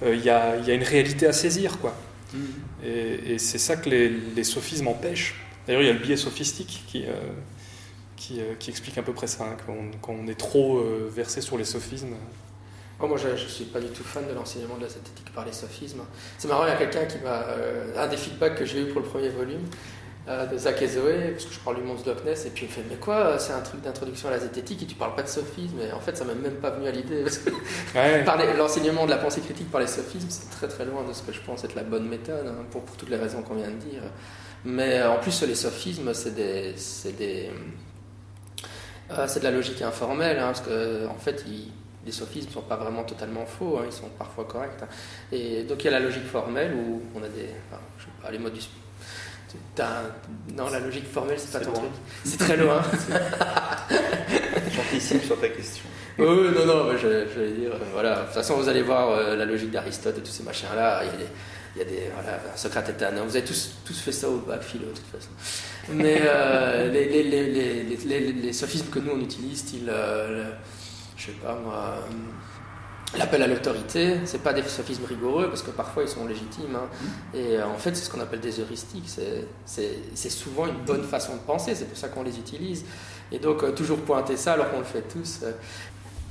[0.02, 1.94] euh, il y, a, y a une réalité à saisir, quoi.
[2.32, 2.40] Mhm.
[2.84, 5.34] Et, et c'est ça que les, les sophismes empêchent.
[5.66, 7.12] D'ailleurs, il y a le biais sophistique qui, euh,
[8.16, 10.82] qui, euh, qui explique à peu près ça, hein, qu'on qu'on est trop
[11.14, 12.14] versé sur les sophismes.
[13.02, 15.44] Oh, moi, je ne suis pas du tout fan de l'enseignement de la zététique par
[15.46, 16.02] les sophismes.
[16.38, 17.44] C'est marrant, il y a quelqu'un qui m'a.
[17.48, 19.62] euh, un des feedbacks que j'ai eu pour le premier volume
[20.28, 22.72] euh, de Zach et Zoé, parce que je parle du monstre et puis il me
[22.74, 25.28] fait Mais quoi, c'est un truc d'introduction à la zététique et tu parles pas de
[25.28, 27.24] sophisme Et en fait, ça m'est même pas venu à l'idée.
[27.94, 28.22] Ouais.
[28.24, 31.22] parler- l'enseignement de la pensée critique par les sophismes, c'est très très loin de ce
[31.22, 33.70] que je pense être la bonne méthode, hein, pour, pour toutes les raisons qu'on vient
[33.70, 34.02] de dire.
[34.66, 36.74] Mais euh, en plus, les sophismes, c'est des.
[36.76, 37.50] C'est des
[39.12, 41.72] euh, c'est de la logique informelle, hein, parce que en fait, ils-
[42.06, 44.70] les sophismes ne sont pas vraiment totalement faux, hein, ils sont parfois corrects.
[44.82, 44.88] hein.
[45.32, 48.10] Et donc il y a la logique formelle où on a des, enfin, je sais
[48.22, 48.60] pas, les modes du.
[49.74, 51.80] t'as un- Non, la logique formelle, c'est pas ton loin.
[51.80, 51.92] truc.
[52.24, 52.82] C'est très loin.
[54.74, 55.84] J'anticipe sur ta question.
[56.18, 56.98] Oui, non, non, je,
[57.34, 58.16] je vais dire, euh, voilà.
[58.20, 61.02] De toute façon, vous allez voir euh, la logique d'Aristote et tous ces machins-là.
[61.04, 61.26] Il y a des,
[61.76, 63.24] il y a des voilà, Socrate et Thanon.
[63.24, 65.30] Vous avez tous, tous fait ça au bac philo, de toute façon.
[65.92, 70.50] Mais euh, les, sophismes que nous on utilise, style, euh,
[71.20, 75.70] je sais pas moi, euh, l'appel à l'autorité, c'est pas des sophismes rigoureux parce que
[75.70, 76.76] parfois ils sont légitimes.
[76.76, 76.88] hein.
[77.34, 79.08] Et euh, en fait, c'est ce qu'on appelle des heuristiques.
[79.66, 81.74] C'est- souvent une bonne façon de penser.
[81.74, 82.84] C'est pour ça qu'on les utilise.
[83.32, 85.40] Et donc, euh, toujours pointer ça alors qu'on le fait tous.
[85.42, 85.52] euh,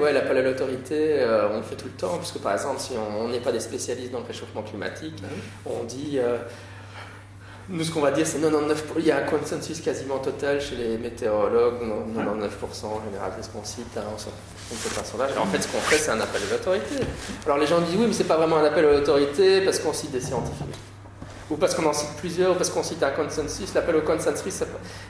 [0.01, 1.17] Ouais, l'appel à l'autorité,
[1.51, 3.59] on le fait tout le temps, parce que par exemple, si on n'est pas des
[3.59, 5.27] spécialistes dans le réchauffement climatique, oui.
[5.65, 6.17] on dit.
[7.69, 8.75] Nous, ce qu'on va dire, c'est 99%.
[8.97, 13.31] Il y a un consensus quasiment total chez les météorologues, non- 99% en général,
[13.63, 14.17] cite, hein, on
[14.71, 15.31] on fait un sondage.
[15.35, 16.95] Et en fait, ce qu'on fait, c'est un appel à l'autorité.
[17.45, 19.93] Alors les gens disent oui, mais c'est pas vraiment un appel à l'autorité parce qu'on
[19.93, 20.67] cite des scientifiques.
[21.49, 23.73] Ou parce qu'on en cite plusieurs, ou parce qu'on cite un consensus.
[23.73, 24.63] L'appel au consensus,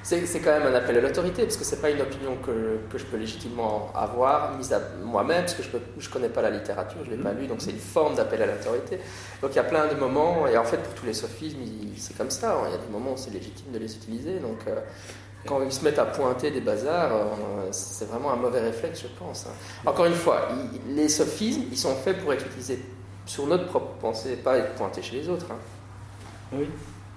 [0.04, 2.98] c'est quand même un appel à l'autorité, parce que c'est pas une opinion que, que
[2.98, 5.70] je peux légitimement avoir, mise à moi-même, parce que je
[6.08, 8.42] ne connais pas la littérature, je ne l'ai pas lu, donc c'est une forme d'appel
[8.42, 9.00] à l'autorité.
[9.42, 11.60] Donc il y a plein de moments, et en fait pour tous les sophismes,
[11.98, 12.64] c'est comme ça, hein.
[12.68, 14.80] il y a des moments où c'est légitime de les utiliser, donc euh,
[15.46, 19.08] quand ils se mettent à pointer des bazars, euh, c'est vraiment un mauvais réflexe, je
[19.08, 19.46] pense.
[19.46, 19.54] hein.
[19.86, 20.48] Encore une fois,
[20.88, 22.80] les sophismes, ils sont faits pour être utilisés
[23.26, 25.46] sur notre propre pensée, pas être pointés chez les autres.
[26.54, 26.66] Oui.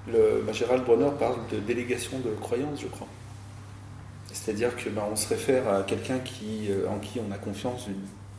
[0.09, 3.07] Le, bah, Gérald Bronner parle de délégation de croyance, je crois.
[4.33, 7.87] C'est-à-dire que bah, on se réfère à quelqu'un qui, euh, en qui on a confiance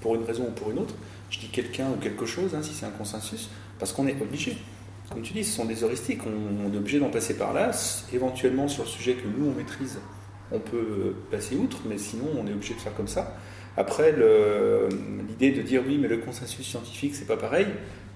[0.01, 0.95] pour une raison ou pour une autre.
[1.29, 4.57] Je dis quelqu'un ou quelque chose, hein, si c'est un consensus, parce qu'on est obligé.
[5.11, 7.71] Comme tu dis, ce sont des heuristiques, on, on est obligé d'en passer par là.
[8.11, 9.99] Éventuellement, sur le sujet que nous, on maîtrise,
[10.51, 13.35] on peut euh, passer outre, mais sinon, on est obligé de faire comme ça.
[13.77, 14.89] Après, le-
[15.43, 17.67] l'idée de dire oui, mais le consensus scientifique, c'est pas pareil,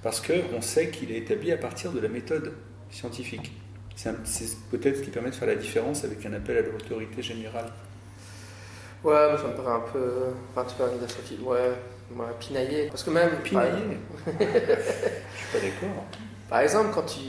[0.04, 2.54] parce qu'on sait qu'il est établi à partir de la méthode
[2.90, 3.52] scientifique.
[3.96, 4.13] C'est
[4.70, 7.72] peut-être ce qui permet de faire la différence avec un appel à l'autorité générale.
[9.04, 10.12] Ouais, mais ça me paraît un peu.
[10.56, 11.72] Enfin, tu une associée- Ouais,
[12.16, 12.88] ouais, pinaillé.
[12.88, 13.30] Parce que même.
[13.44, 16.06] Pinaillé Je suis pas d'accord.
[16.50, 17.20] Par exemple, quand tu,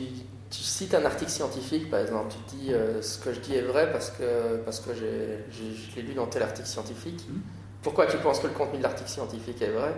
[0.51, 3.63] tu cites un article scientifique, par exemple, tu dis euh, ce que je dis est
[3.63, 7.25] vrai parce que, parce que j'ai, je l'ai lu dans tel article scientifique.
[7.29, 7.41] Mhm.
[7.89, 9.95] Pourquoi tu penses que le contenu de l'article scientifique est vrai?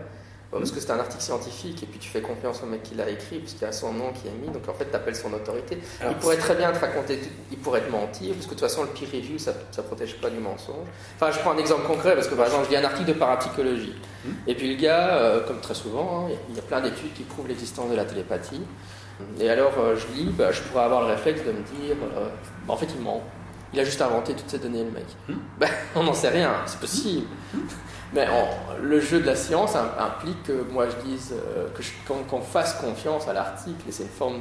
[0.53, 3.09] Parce que c'est un article scientifique et puis tu fais confiance au mec qui l'a
[3.11, 5.33] écrit, puisqu'il y a son nom qui est mis, donc en fait tu appelles son
[5.33, 5.79] autorité.
[6.01, 7.19] Alors, il pourrait très bien te raconter,
[7.51, 10.17] il pourrait te mentir, parce que de toute façon le peer review ça ne protège
[10.21, 10.87] pas du mensonge.
[11.17, 13.13] Enfin, je prends un exemple concret, parce que par exemple, je lis un article de
[13.19, 14.35] parapsychologie, Mhm.
[14.49, 17.23] et puis le gars, euh, comme très souvent, hein, il y a plein d'études qui
[17.25, 18.63] prouvent l'existence de la télépathie.
[19.39, 22.27] Et alors euh, je lis, bah, je pourrais avoir le réflexe de me dire, euh,
[22.67, 23.23] bah, en fait il ment.
[23.73, 25.07] Il a juste inventé toutes ces données, le mec.
[25.59, 27.27] Ben, on n'en sait rien, c'est possible.
[28.13, 31.69] Mais en- le jeu de la science im- implique que moi je dise euh,
[32.29, 34.39] qu'on fasse confiance à l'article, et c'est une forme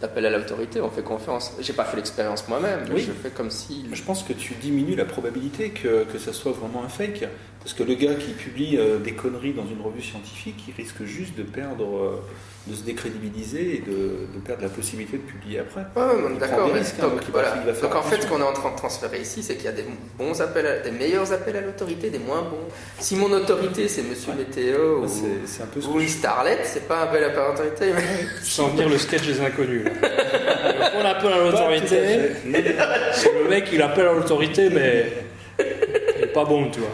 [0.00, 1.52] d'appel à l'autorité, on fait confiance.
[1.58, 3.00] J'ai pas fait l'expérience moi-même, mais Oui.
[3.04, 3.86] je fais comme si.
[3.92, 7.28] Je pense que tu diminues la probabilité que, que ça soit vraiment un fake.
[7.64, 11.04] Parce que le gars qui publie euh, des conneries dans une revue scientifique, il risque
[11.04, 12.20] juste de perdre, euh,
[12.66, 15.82] de se décrédibiliser et de, de perdre la possibilité de publier après.
[15.94, 16.66] Ouais, ouais, on est Il d'accord.
[16.66, 17.54] hein, donc, donc voilà.
[17.98, 19.84] en fait, ce qu'on est en train de transférer ici, c'est qu'il y a des
[20.18, 22.66] bons appels, à- des meilleurs appels à l'autorité, des moins bons.
[22.98, 25.06] Si mon autorité c'est Monsieur Météo ou,
[25.44, 27.92] C'est un peu ce ou starlet, c'est pas un appel à l'autorité.
[27.94, 28.02] Mais...
[28.42, 29.84] Je sens venir le sketch des inconnus.
[30.96, 31.96] On appelle à l'autorité.
[33.12, 35.12] C'est le mec, il appelle à l'autorité, mais
[35.60, 36.88] il est pas bon, tu vois.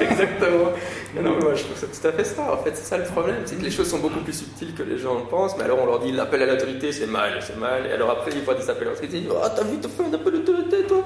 [0.10, 0.72] Exactement.
[1.14, 2.52] Non, mais moi, je trouve que c'est tout à fait ça.
[2.52, 4.82] En fait, c'est ça le problème, c'est que les choses sont beaucoup plus subtiles que
[4.82, 5.56] les gens le pensent.
[5.56, 7.86] Mais alors, on leur dit l'appel à l'autorité, c'est mal, c'est mal.
[7.86, 9.88] Et alors après, ils voient des appels à l'autorité, ils disent Oh, t'as vu, t'as
[9.88, 11.04] fait un appel à l'autorité, toi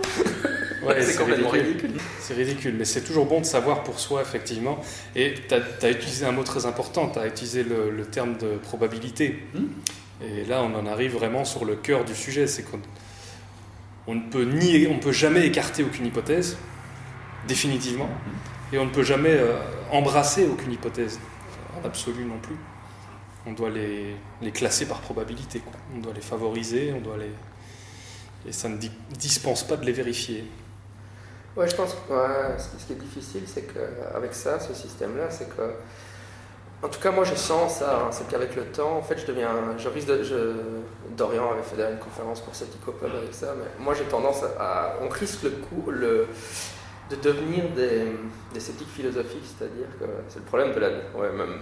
[0.86, 1.92] Ouais, C'est complètement ridicule.
[2.20, 4.78] C'est ridicule, mais c'est toujours bon de savoir pour soi, effectivement.
[5.16, 8.56] Et tu as, utilisé un mot très important, tu as utilisé le, le terme de
[8.56, 9.42] probabilité.
[9.54, 9.66] Hmm.
[10.22, 12.80] Et là, on en arrive vraiment sur le cœur du sujet, c'est qu'on
[14.06, 16.56] on ne peut ni, on ne peut jamais écarter aucune hypothèse,
[17.48, 18.08] définitivement,
[18.74, 19.54] et on ne peut jamais euh,
[19.92, 21.20] embrasser aucune hypothèse,
[21.80, 22.56] en absolu non plus.
[23.46, 24.16] On doit les,
[24.52, 25.74] classer par probabilité, quoi.
[25.94, 27.30] on doit les favoriser, on doit les...
[28.48, 30.44] Et ça ne di- dispense pas de les vérifier.
[31.56, 31.98] Ouais, je pense que
[32.58, 35.62] ce qui- est difficile, c'est qu'avec ça, ce système-là, c'est que.
[36.82, 38.02] En tout cas, moi, je sens ça.
[38.04, 39.50] hein, c'est qu'avec le temps, en fait, je deviens.
[39.78, 40.54] Je risque de.
[41.16, 44.96] Dorian avait fait une conférence pour Septicopub avec ça, mais moi, j'ai tendance à.
[45.00, 45.90] On risque le coup.
[45.90, 46.26] Le,
[47.10, 50.88] de devenir des, sceptiques philosophiques, c'est-à-dire que c'est le problème de la.
[50.88, 51.60] Ouais, même.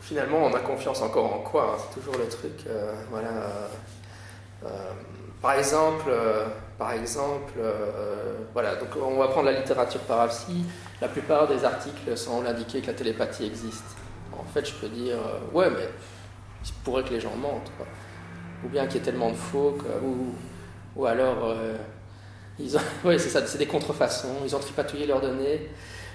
[0.00, 2.66] Finalement, on a confiance encore en quoi hein, C'est toujours le truc.
[2.66, 3.28] euh, voilà.
[3.28, 3.68] euh,
[4.64, 4.68] euh,
[5.40, 6.10] par exemple,
[6.78, 7.54] par exemple,
[8.52, 10.64] voilà, donc on va prendre la littérature parapsie.
[11.00, 13.96] La plupart des articles semblent indiquer que la télépathie existe.
[14.32, 15.16] En fait, je peux dire,
[15.52, 15.88] ouais, mais
[16.64, 17.86] il pourrait que les gens mentent, quoi.
[18.64, 20.32] Ou bien qu'il y ait tellement de faux, ou,
[20.94, 21.52] ou alors,
[22.58, 25.68] ils ouais, c'est ça, c'est des contrefaçons, ils ont tripatouillé leurs données.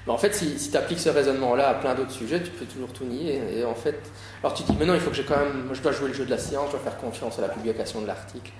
[0.08, 2.93] En fait, si, si tu appliques ce raisonnement-là à plein d'autres sujets, tu peux toujours
[2.93, 3.65] tout nier.
[3.65, 4.00] En fait,
[4.41, 6.38] alors tu dis, mais non, il faut que je dois jouer le jeu de la
[6.38, 8.52] science, je dois faire confiance à la publication de l'article.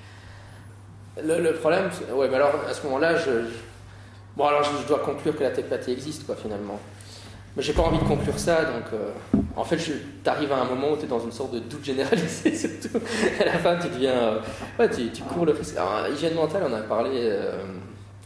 [1.24, 3.32] Le, problème, ouais, mais alors à ce moment-là, je,
[4.36, 6.80] bon, alors je dois conclure que la télépathie existe, quoi, finalement.
[7.58, 9.12] Mais j'ai pas envie de conclure ça, donc euh,
[9.56, 9.92] en fait, tu
[10.28, 13.00] arrives à un moment où tu es dans une sorte de doute généralisé, surtout.
[13.42, 14.40] À la fin, tu deviens, euh,
[14.78, 15.76] ouais, tu, tu cours le risque.
[15.76, 17.10] Alors, hygiène mentale, on a parlé.
[17.16, 17.64] euh,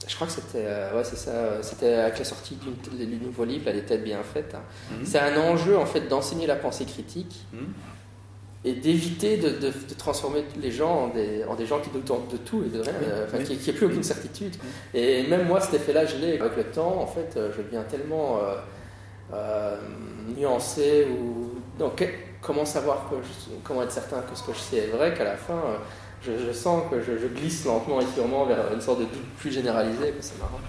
[0.05, 3.71] je crois que c'était, ouais, c'est ça, c'était avec la sortie du nouveau livre, là,
[3.71, 4.53] les têtes bien faites.
[4.53, 4.61] hein.
[4.91, 5.05] Mhm.
[5.05, 7.67] C'est un enjeu en fait d'enseigner la pensée critique Mhm.
[8.65, 12.29] et d'éviter de, de- de transformer les gens en des, en des gens qui doutent
[12.31, 13.57] de tout et de rien, Oui, enfin, oui.
[13.57, 14.55] qui n'aient plus aucune certitude.
[14.93, 16.97] Et même moi, cet effet-là, je l'ai avec le temps.
[16.99, 18.39] En fait, je deviens tellement
[19.33, 19.77] euh,
[20.37, 22.05] nuancé ou donc
[22.41, 25.23] comment savoir que je- comment être certain que ce que je sais est vrai qu'à
[25.23, 25.53] la fin.
[25.55, 25.77] euh,
[26.23, 29.25] je, je sens que je, je glisse lentement et sûrement vers une sorte de doute
[29.39, 30.59] plus généralisé, que c'est marrant.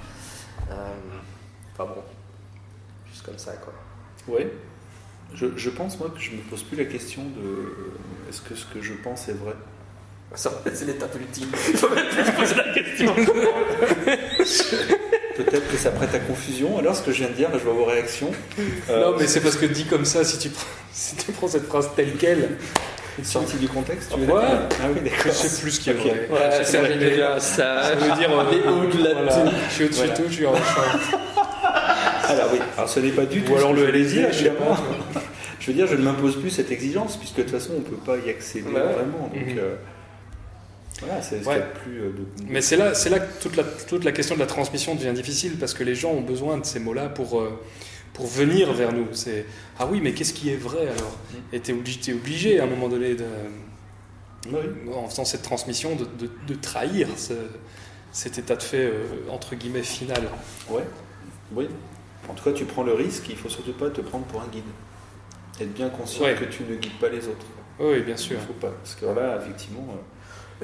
[0.70, 0.74] Euh,
[1.74, 2.00] enfin bon,
[3.10, 3.72] juste comme ça quoi.
[4.34, 4.50] Ouais.
[5.34, 7.92] Je, je pense, moi, que je me pose plus la question de euh,
[8.30, 9.54] est-ce que ce que je pense est vrai?
[10.34, 11.48] Ça, c'est l'étape ultime.
[11.68, 13.14] Il faut même plus se poser la question.
[15.44, 16.78] Peut-être que ça prête à confusion.
[16.78, 18.30] Alors, ce que je viens de dire, là, je vois vos réactions.
[18.90, 21.48] Euh, Non, mais c'est parce que dit comme ça, si tu prends, si tu prends
[21.48, 22.50] cette phrase telle quelle,
[23.22, 24.40] sorti du contexte, tu veux Ouais.
[24.40, 26.00] dire Ah oui, je sais plus ce qui est Ok.
[26.00, 26.28] vrai.
[26.30, 26.96] Ouais, c'est vrai.
[26.96, 27.82] bien ça.
[27.84, 29.56] Ça veut dire au-delà de tout.
[29.68, 30.12] je suis au-dessus Voilà.
[30.14, 30.52] de tout, je suis en.
[32.28, 34.44] Alors oui, alors ce n'est pas du tout Ou alors le LSD, dire, je sais
[34.46, 34.76] évidemment.
[35.14, 35.20] pas.
[35.60, 37.84] Je veux dire, je ne m'impose plus cette exigence, puisque de toute façon, on ne
[37.84, 38.80] peut pas y accéder Ouais.
[38.80, 39.30] vraiment.
[39.32, 39.58] Donc, Mhm.
[39.58, 39.74] euh,
[41.00, 41.54] voilà, c'est ce Ouais.
[41.54, 42.12] qu'il y a de plus euh.
[42.48, 45.12] Mais c'est là, c'est là que toute la, toute la question de la transmission devient
[45.12, 47.58] difficile parce que les gens ont besoin de ces mots-là pour, euh,
[48.12, 49.06] pour venir vers nous.
[49.12, 49.46] C'est
[49.78, 51.16] ah oui, mais qu'est-ce qui est vrai alors?
[51.52, 53.24] Et t'es obligé, obligé à un moment donné, de,
[54.52, 54.58] Oui.
[54.94, 57.32] en faisant cette transmission, de, de- de trahir ce-
[58.12, 60.22] cet état de fait euh, entre guillemets final.
[60.70, 60.82] Ouais.
[61.54, 61.68] Oui.
[62.28, 64.48] En tout cas, tu prends le risque, il faut surtout pas te prendre pour un
[64.48, 64.62] guide.
[65.60, 66.34] Être bien conscient Ouais.
[66.34, 67.46] que tu ne guides pas les autres.
[67.80, 68.36] Oui, bien Il sûr.
[68.38, 68.70] ne faut pas.
[68.70, 69.86] Parce que là, effectivement,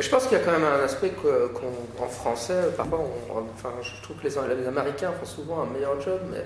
[0.03, 3.47] je pense qu'il y a quand même un aspect que- qu'on, en français, parfois, on-
[3.55, 6.45] enfin, je trouve que les, les Américains font souvent un meilleur job, mais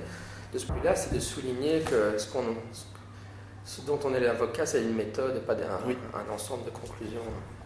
[0.52, 5.36] de ce point-là, c'est de souligner que ce, dont on est l'avocat, c'est une méthode
[5.36, 5.96] et pas un, Oui.
[6.14, 7.20] un ensemble de conclusions.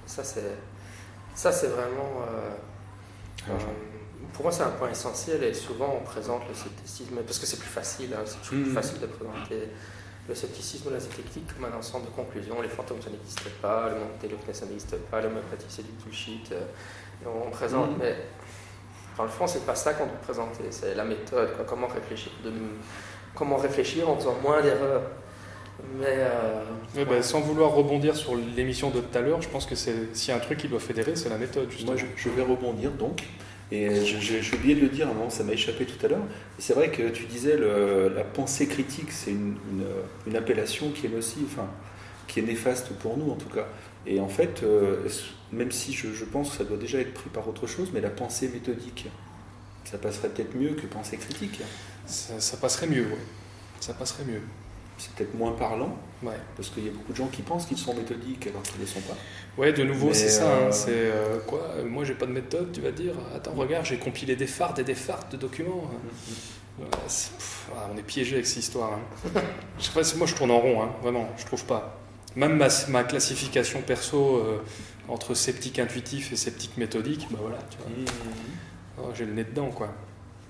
[0.06, 0.42] Ça, c'est,
[1.34, 2.22] ça, c'est vraiment.
[2.30, 3.52] euh, euh,
[4.32, 7.58] pour moi, c'est un point essentiel et souvent on présente le scepticisme, parce que c'est
[7.58, 8.74] plus facile, hein, c'est toujours plus Mhm.
[8.74, 9.68] facile de présenter
[10.28, 12.60] le scepticisme ou la zététique comme un ensemble de conclusions.
[12.62, 16.50] Les fantômes, ça n'existe pas, le monde Ness, ça n'existe pas, l'homéopathie, c'est du bullshit.
[16.52, 16.60] euh,
[17.22, 17.96] et on, on présente, Mhm.
[18.00, 18.16] mais
[19.16, 22.32] dans le fond, c'est pas ça qu'on doit présenter, c'est la méthode, quoi, comment réfléchir,
[22.44, 22.50] de,
[23.34, 25.02] comment réfléchir en faisant moins d'erreurs.
[25.98, 26.62] Mais euh,
[26.96, 30.14] Ouais, bah, sans vouloir rebondir sur l'émission de tout à l'heure, je pense que c'est
[30.16, 31.92] s'il y a un truc qui doit fédérer, c'est la méthode justement.
[31.92, 33.22] Moi, je, je vais rebondir donc.
[33.72, 36.22] Et je- j'ai oublié de le dire, ça m'a échappé tout à l'heure.
[36.58, 39.56] C'est vrai que tu disais le- la pensée critique, c'est une,
[40.26, 41.68] une- appellation qui est nocive, enfin,
[42.28, 43.66] qui est néfaste pour nous en tout cas.
[44.06, 45.08] Et en fait, euh,
[45.52, 48.10] même si je, pense que ça doit déjà être pris par autre chose, mais la
[48.10, 49.06] pensée méthodique,
[49.84, 51.60] ça passerait peut-être mieux que pensée critique.
[52.06, 53.18] Ça, passerait mieux, ouais.
[53.80, 54.40] Ça passerait mieux.
[54.98, 56.32] C'est peut-être moins parlant, Ouais.
[56.56, 58.80] parce qu'il y a beaucoup de gens qui pensent qu'ils sont méthodiques alors qu'ils ne
[58.80, 59.14] le sont pas.
[59.58, 60.44] Ouais, de nouveau, c'est ça.
[60.44, 62.72] euh, hein, c'est euh, quoi euh, Moi, j'ai pas de méthode.
[62.72, 65.90] Tu vas dire, attends, regarde, j'ai compilé des fardes et des fardes de documents.
[66.78, 68.92] Ouais, c'est- pff, ah, on est piégé avec cette histoire.
[68.94, 69.40] hein.
[69.78, 71.28] je sais moi, je tourne en rond, hein, vraiment.
[71.36, 71.98] Je trouve pas.
[72.34, 74.62] Même ma, ma classification perso euh,
[75.08, 78.12] entre sceptique intuitif et sceptique méthodique, bah voilà, tu vois.
[79.04, 79.88] Oh, j'ai le nez dedans, quoi.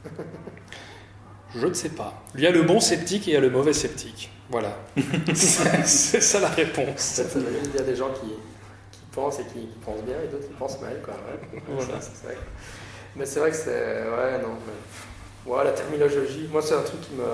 [1.55, 2.23] Je ne sais pas.
[2.35, 4.31] Il y a le bon sceptique et il y a le mauvais sceptique.
[4.49, 4.77] Voilà.
[5.35, 7.01] c'est ça la réponse.
[7.01, 8.29] ça, ça veut dire qu'il y a des gens qui,
[8.93, 11.01] qui pensent et qui, qui pensent bien et d'autres qui pensent mal.
[11.03, 11.15] Quoi.
[11.15, 11.63] Ouais.
[11.69, 12.01] Voilà.
[12.01, 12.37] Ça, vrai.
[13.17, 14.03] Mais c'est vrai que c'est.
[14.03, 14.57] Ouais, non.
[14.67, 15.51] Mais...
[15.51, 17.25] Ouais, la terminologie, moi, c'est un truc qui me.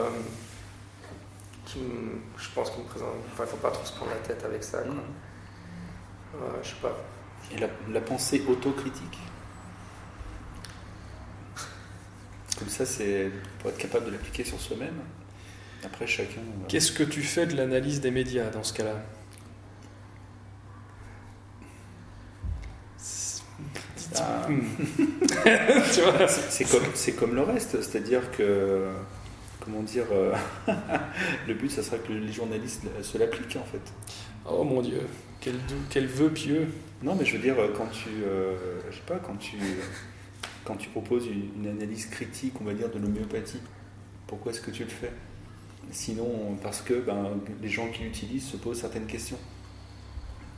[1.66, 3.08] Qui me je pense qu'il me présente.
[3.32, 4.78] Enfin, faut pas trop se prendre la tête avec ça.
[4.82, 4.94] Quoi.
[6.40, 6.96] Ouais, je sais pas.
[7.54, 9.18] Et la, la pensée autocritique.
[12.58, 15.00] Comme ça, c'est pour être capable de l'appliquer sur soi-même.
[15.84, 16.40] Après, chacun.
[16.40, 19.02] euh, Qu'est-ce que tu fais de l'analyse des médias dans ce cas-là
[24.16, 24.46] Ah.
[26.94, 28.88] C'est comme, le reste, c'est-à-dire que,
[29.60, 30.34] comment dire, euh,
[31.48, 33.80] le but, ça sera que les journalistes se l'appliquent en fait.
[34.48, 35.00] Oh mon Dieu,
[35.40, 35.54] quel,
[35.88, 36.68] quel vœu pieux.
[37.02, 38.54] Non, mais je veux dire, quand tu, euh,
[38.90, 39.56] je sais pas, quand tu,
[40.64, 43.60] quand tu proposes une, une analyse critique, on va dire, de l'homéopathie,
[44.26, 45.10] pourquoi est-ce que tu le fais?
[45.90, 49.38] Sinon, parce que ben, les gens qui l'utilisent se posent certaines questions.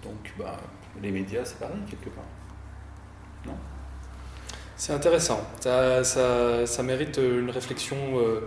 [0.02, 0.56] Donc, ben,
[1.02, 2.24] les médias, c'est pareil quelque part.
[4.76, 5.40] C'est intéressant.
[5.60, 7.96] Ça, ça, ça mérite une réflexion.
[8.18, 8.40] euh,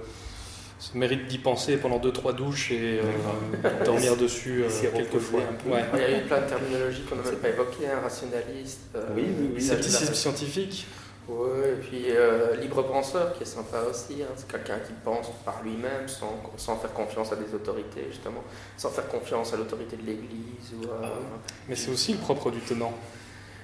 [0.80, 5.26] ça mérite d'y penser pendant 2-3 douches et euh, dormir dessus euh, S'y quelques reposer
[5.26, 5.40] fois.
[5.50, 5.70] un peu.
[5.72, 5.84] Ouais.
[5.96, 9.08] Il y a eu plein de terminologies qu'on n'a même pas évoquées, hein, rationaliste, euh,
[9.16, 9.62] Oui, oui, oui.
[9.62, 10.86] Scepticisme scientifique.
[11.28, 14.28] Ouais, et puis euh, libre penseur qui est sympa aussi, hein.
[14.38, 18.42] c'est quelqu'un qui pense par lui-même sans, sans faire confiance à des autorités justement,
[18.78, 21.10] sans faire confiance à l'autorité de l'Église ou à...
[21.68, 22.94] Mais c'est aussi le propre du tenant.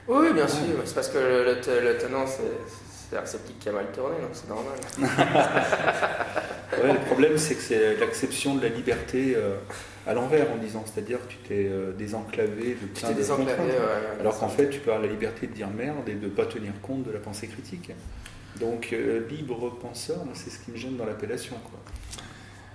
[0.09, 2.51] Oui, bien sûr, c'est parce que le, le te- le tenant c'est
[3.13, 4.73] c'est un sceptique qui a mal tourné, donc c'est normal.
[6.81, 9.55] Ouais, le problème, c'est que c'est l'acception de la liberté euh,
[10.07, 13.67] à l'envers en disant, c'est-à-dire que tu t'es euh, désenclavé de plein de désenclavé, ouais,
[13.69, 16.31] ouais, Alors qu'en fait, tu peux avoir la liberté de dire merde et de ne
[16.31, 17.91] pas tenir compte de la pensée critique.
[18.59, 21.55] Donc, euh, libre penseur, moi, c'est ce qui me gêne dans l'appellation.
[21.69, 21.79] quoi.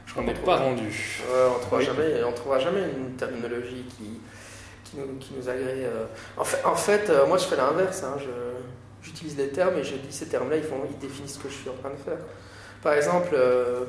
[0.06, 1.20] Je n'en ai pas rendu.
[1.28, 1.84] On ne trouvera Oui.
[1.84, 4.20] jamais, on trouvera jamais une terminologie qui,
[4.84, 5.84] qui, nous, qui nous agrée.
[5.84, 6.06] euh.
[6.36, 8.02] En fait, en fait euh, moi je fais l'inverse.
[8.04, 8.57] hein, je-
[9.08, 11.54] J'utilise des termes et je dis ces termes-là, ils, font- ils définissent ce que je
[11.54, 12.18] suis en train de faire.
[12.82, 13.84] Par exemple, euh,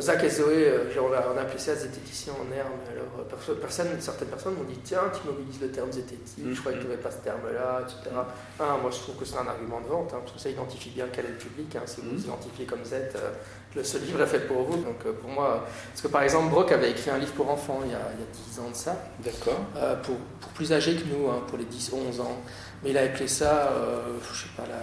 [0.00, 2.68] Zach et Zoé, euh, on a, on a appelé ça zététicien en herbe.
[2.90, 6.78] Alors, euh, personne, certaines personnes m'ont dit Tiens, tu mobilises le terme zététique, je croyais
[6.78, 8.14] que tu n'avais pas ce terme-là, etc.
[8.60, 10.90] Ah, moi je trouve que c'est un argument de vente, hein, parce que ça identifie
[10.90, 11.74] bien quel est le public.
[11.76, 11.82] hein.
[11.86, 12.16] si vous Mhm.
[12.16, 13.30] vous identifiez comme Z, euh,
[13.76, 14.76] le ce livre est fait pour vous.
[14.82, 17.80] Donc euh, pour moi, parce que par exemple, Brock avait écrit un livre pour enfants
[17.84, 19.60] il y a, il y a 10 ans de ça, D'accord.
[19.76, 22.38] euh, pour, pour plus âgés que nous, hein, pour les 10-11 ans.
[22.84, 24.00] Mais il a appelé ça, euh,
[24.32, 24.80] je sais pas, la,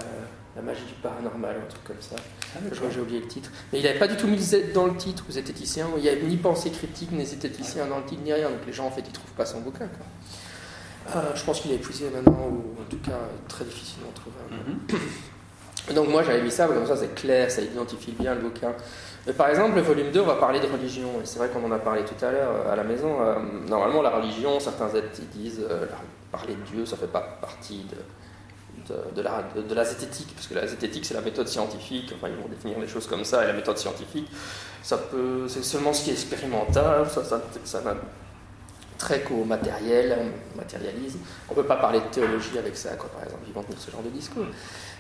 [0.56, 2.16] la magie du paranormal, ou un truc comme ça.
[2.18, 2.78] Ah, Je d'accord.
[2.80, 3.50] crois que j'ai oublié le titre.
[3.72, 5.88] Mais il n'avait pas du tout mis Z dans le titre, ou zététicien.
[5.98, 8.50] Il n'y avait ni pensée critique, ni zététicien dans le titre, ni rien.
[8.50, 9.88] Donc les gens, en fait, ils trouvent pas son bouquin.
[9.88, 11.16] quoi.
[11.22, 14.38] Euh, je pense qu'il est épuisé maintenant, ou en tout cas très difficile d'en trouver.
[14.52, 15.96] Mhm.
[15.96, 18.72] Donc moi j'avais mis ça, comme ça c'est clair, ça identifie bien le bouquin.
[19.26, 21.10] Mais par exemple, le volume 2, on va parler de religion.
[21.22, 23.18] Et c'est vrai qu'on en a parlé tout à l'heure euh, à la maison.
[23.22, 23.36] Euh,
[23.68, 25.98] normalement, la religion, certains êtres ils disent euh, la-
[26.32, 27.86] parler de Dieu, ça fait pas partie
[28.88, 32.12] de, de, la, de, zététique, parce que la zététique, c'est la méthode scientifique.
[32.16, 33.44] Enfin, ils vont définir les choses comme ça.
[33.44, 34.30] Et la méthode scientifique,
[34.82, 37.10] c'est seulement ce qui est expérimental.
[37.10, 37.96] Ça, ça, ça n'a
[38.98, 40.62] trait qu'au matériel, on.
[41.50, 43.44] On peut pas parler de théologie avec ça, quoi, par exemple.
[43.48, 44.46] Ils vont tenir ce genre de discours.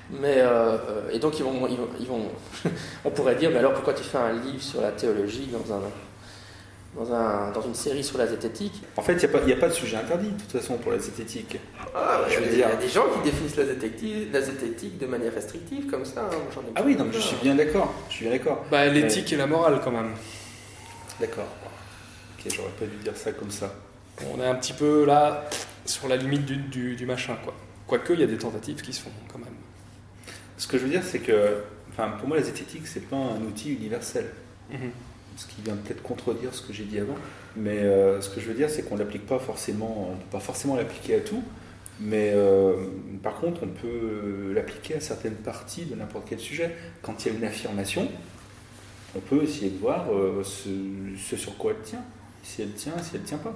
[0.09, 1.67] Mais, euh, euh, et donc ils vont,
[1.99, 2.25] ils vont-
[3.05, 5.79] on pourrait dire, mais alors pourquoi tu fais un livre sur la théologie dans, un,
[6.95, 9.49] dans, un, dans une série sur la zététique En fait, il n'y a, pas- il
[9.49, 11.57] y a pas de sujet interdit, de toute façon, pour la zététique.
[11.95, 13.65] ah, Je il, y a veux dire- il y a des gens qui définissent la
[13.65, 16.21] zététique, la zététique de manière restrictive, comme ça.
[16.31, 16.35] hein.
[16.67, 17.93] Ai Ah oui, non, mais je suis bien d'accord.
[18.09, 18.65] Je suis bien d'accord.
[18.69, 20.11] Bah, l'éthique et la morale, quand même.
[21.19, 21.47] D'accord.
[22.37, 23.73] Ok, j'aurais pas dû dire ça comme ça.
[24.33, 25.45] On est un petit peu là,
[25.85, 27.53] sur la limite du, du, du machin, quoi.
[27.87, 29.47] Quoique, il y a des tentatives qui se font, quand même.
[30.57, 33.41] Ce que je veux dire, c'est que, enfin, pour moi, la zététique, c'est pas un
[33.41, 34.29] outil universel.
[34.71, 34.91] Mhm.
[35.37, 37.15] Ce qui vient peut-être contredire ce que j'ai dit avant,
[37.55, 37.79] mais
[38.21, 41.15] ce que je veux dire, c'est qu'on l'applique pas forcément, on peut pas forcément l'appliquer
[41.15, 41.43] à tout,
[41.99, 42.33] mais
[43.23, 46.75] par contre, on peut l'appliquer à certaines parties de n'importe quel sujet.
[47.01, 48.07] Quand il y a une affirmation,
[49.15, 50.07] on peut essayer de voir
[50.43, 50.69] ce,
[51.35, 52.03] sur quoi elle tient,
[52.43, 53.53] si elle tient, si elle tient pas.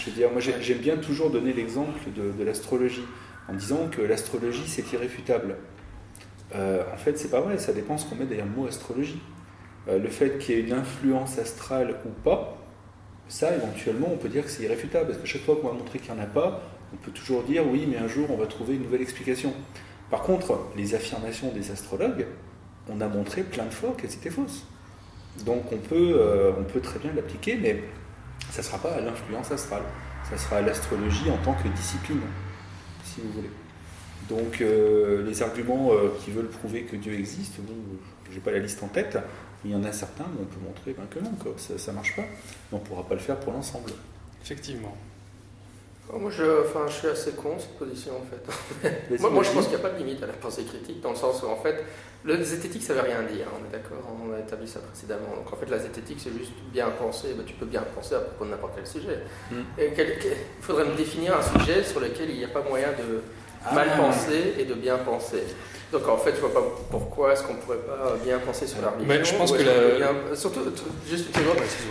[0.00, 3.04] Je veux dire, moi j'aime bien toujours donner l'exemple de l'astrologie
[3.48, 5.56] en disant que l'astrologie c'est irréfutable.
[6.54, 9.20] Euh, en fait, c'est pas vrai, ça dépend ce qu'on met derrière le mot astrologie.
[9.88, 12.56] Euh, le fait qu'il y ait une influence astrale ou pas,
[13.28, 15.98] ça éventuellement on peut dire que c'est irréfutable, parce que chaque fois qu'on va montrer
[15.98, 16.62] qu'il n'y en a pas,
[16.92, 19.52] on peut toujours dire oui, mais un jour on va trouver une nouvelle explication.
[20.10, 22.26] Par contre, les affirmations des astrologues,
[22.88, 24.66] on a montré plein de fois qu'elles étaient fausses.
[25.44, 27.82] Donc on peut, euh, on peut très bien l'appliquer, mais
[28.50, 29.82] ça ne sera pas à l'influence astrale,
[30.30, 32.20] ça sera à l'astrologie en tant que discipline
[33.02, 33.50] si vous voulez.
[34.28, 37.54] Donc euh, les arguments euh, qui veulent prouver que Dieu existe,
[38.30, 39.18] je n'ai pas la liste en tête,
[39.62, 41.90] mais il y en a certains où on peut montrer ben, que non, que ça
[41.90, 42.24] ne marche pas.
[42.72, 43.90] on ne pourra pas le faire pour l'ensemble.
[44.42, 44.96] Effectivement.
[46.12, 49.18] Oh, moi, je, enfin, je suis assez con cette position en fait.
[49.20, 51.10] moi, moi, je pense qu'il n'y a pas de limite à la pensée critique, dans
[51.10, 51.82] le sens où en fait,
[52.24, 55.34] le zététique ça veut rien dire, on est d'accord, on a établi ça précédemment.
[55.36, 58.20] Donc en fait, la zététique c'est juste bien penser, ben, tu peux bien penser à
[58.20, 59.20] propos de n'importe quel sujet.
[59.50, 59.54] Mm.
[59.78, 63.22] Et il faudrait me définir un sujet sur lequel il n'y a pas moyen de
[63.66, 63.74] ah.
[63.74, 65.42] mal penser et de bien penser.
[65.94, 68.88] Donc en fait, je vois pas pourquoi est-ce qu'on pourrait pas bien penser sur la
[68.88, 69.14] religion.
[69.14, 69.62] Mais je pense que
[70.34, 70.60] surtout
[71.08, 71.28] juste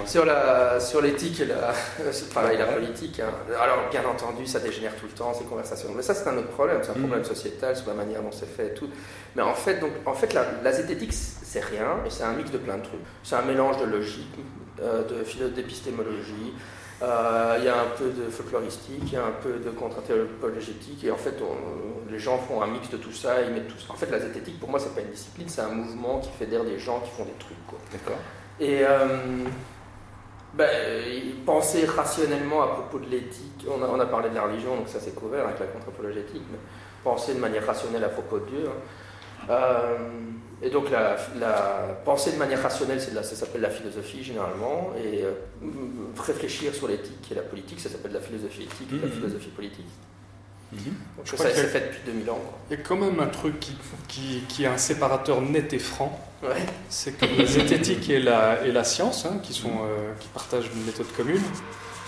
[0.06, 1.74] sur la sur l'éthique et la
[2.58, 3.22] la politique.
[3.22, 3.32] Hein.
[3.62, 5.90] Alors bien entendu, ça dégénère tout le temps ces conversations.
[5.96, 7.26] Mais ça c'est un autre problème, c'est un problème mm.
[7.26, 8.90] sociétal sur la manière dont c'est fait et tout.
[9.38, 12.58] Mais en fait, donc en fait la, zététique c'est rien, et c'est un mix de
[12.58, 13.00] plein de trucs.
[13.24, 14.36] C'est un mélange de logique,
[14.82, 19.36] euh, de d'épistémologie, euh, il y a un peu de folkloristique, il y a un
[19.42, 21.36] peu de contre-apologétique, et en fait,
[22.10, 23.92] les gens font un mix de tout ça, ils mettent tout ça.
[23.92, 26.64] En fait, la zététique, pour moi, c'est pas une discipline, c'est un mouvement qui fédère
[26.64, 27.58] des gens qui font des trucs.
[27.92, 28.18] D'accord.
[28.60, 29.46] Et euh,
[30.54, 30.70] ben,
[31.46, 34.88] penser rationnellement à propos de l'éthique, on a, on a, parlé de la religion, donc
[34.88, 36.60] ça c'est couvert avec la contre-apologétique, mais
[37.04, 38.66] penser de manière rationnelle à propos de Dieu.
[38.68, 38.80] Hein.
[39.50, 39.98] Euh,
[40.62, 45.34] et donc la, la, pensée de manière rationnelle, ça s'appelle la philosophie généralement, et euh,
[46.18, 49.12] réfléchir sur l'éthique et la politique, ça s'appelle la philosophie éthique et la mhm.
[49.12, 49.90] philosophie politique.
[50.72, 50.94] Mhm.
[51.18, 52.40] Donc ça s'est fait depuis 2000 ans.
[52.70, 53.76] Il y a quand même un truc qui,
[54.08, 56.18] qui, qui est un séparateur net et franc,
[56.90, 60.70] c'est que la zététique et la, et la science, hein, qui, sont, euh, qui partagent
[60.74, 61.42] une méthode commune,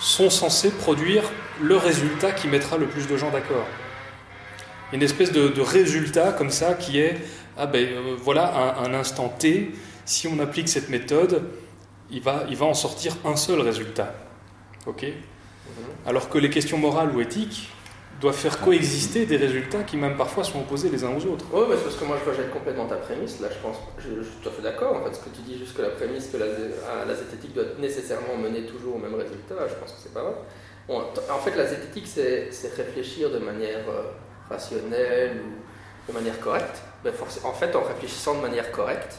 [0.00, 1.22] sont censés produire
[1.60, 3.66] le résultat qui mettra le plus de gens d'accord.
[4.92, 7.16] Une espèce de, de résultat comme ça qui est
[7.56, 9.72] ah ben euh, voilà, un, instant T,
[10.04, 11.42] si on applique cette méthode,
[12.10, 14.14] il va, il va en sortir un seul résultat.
[14.86, 15.02] Ok?
[15.02, 15.84] Mhm.
[16.06, 17.70] Alors que les questions morales ou éthiques
[18.20, 21.44] doivent faire coexister des résultats qui même parfois sont opposés les uns aux autres.
[21.52, 24.22] Oui, mais parce que moi je rejette complètement ta prémisse, là je pense, je, je
[24.22, 26.28] suis tout à fait d'accord, en fait, ce que tu dis juste que la prémisse
[26.28, 26.46] que la,
[27.06, 30.34] la zététique doit nécessairement mener toujours au même résultat, je pense que c'est pas vrai.
[30.88, 34.12] en fait, la zététique, c'est réfléchir de manière euh,
[34.48, 37.12] rationnelle ou de manière correcte, ben,
[37.44, 39.18] en fait, en réfléchissant de manière correcte,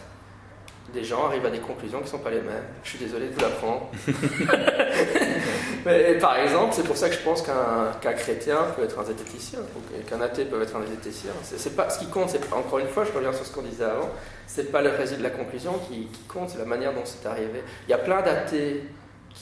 [0.94, 2.64] des gens arrivent à des conclusions qui ne sont pas les mêmes.
[2.84, 3.92] Je suis désolé de vous l'apprendre.
[5.86, 9.60] Mais par exemple, c'est pour ça que je pense qu'un chrétien peut être un zététicien,
[10.08, 11.32] qu'un athée peut être un zététicien.
[11.44, 12.30] C'est pas ce qui compte.
[12.30, 14.10] C'est encore une fois, je reviens sur ce qu'on disait avant.
[14.48, 17.28] C'est pas le résultat de la conclusion qui, qui compte, c'est la manière dont c'est
[17.28, 17.64] arrivé.
[17.88, 18.84] Il y a plein d'athées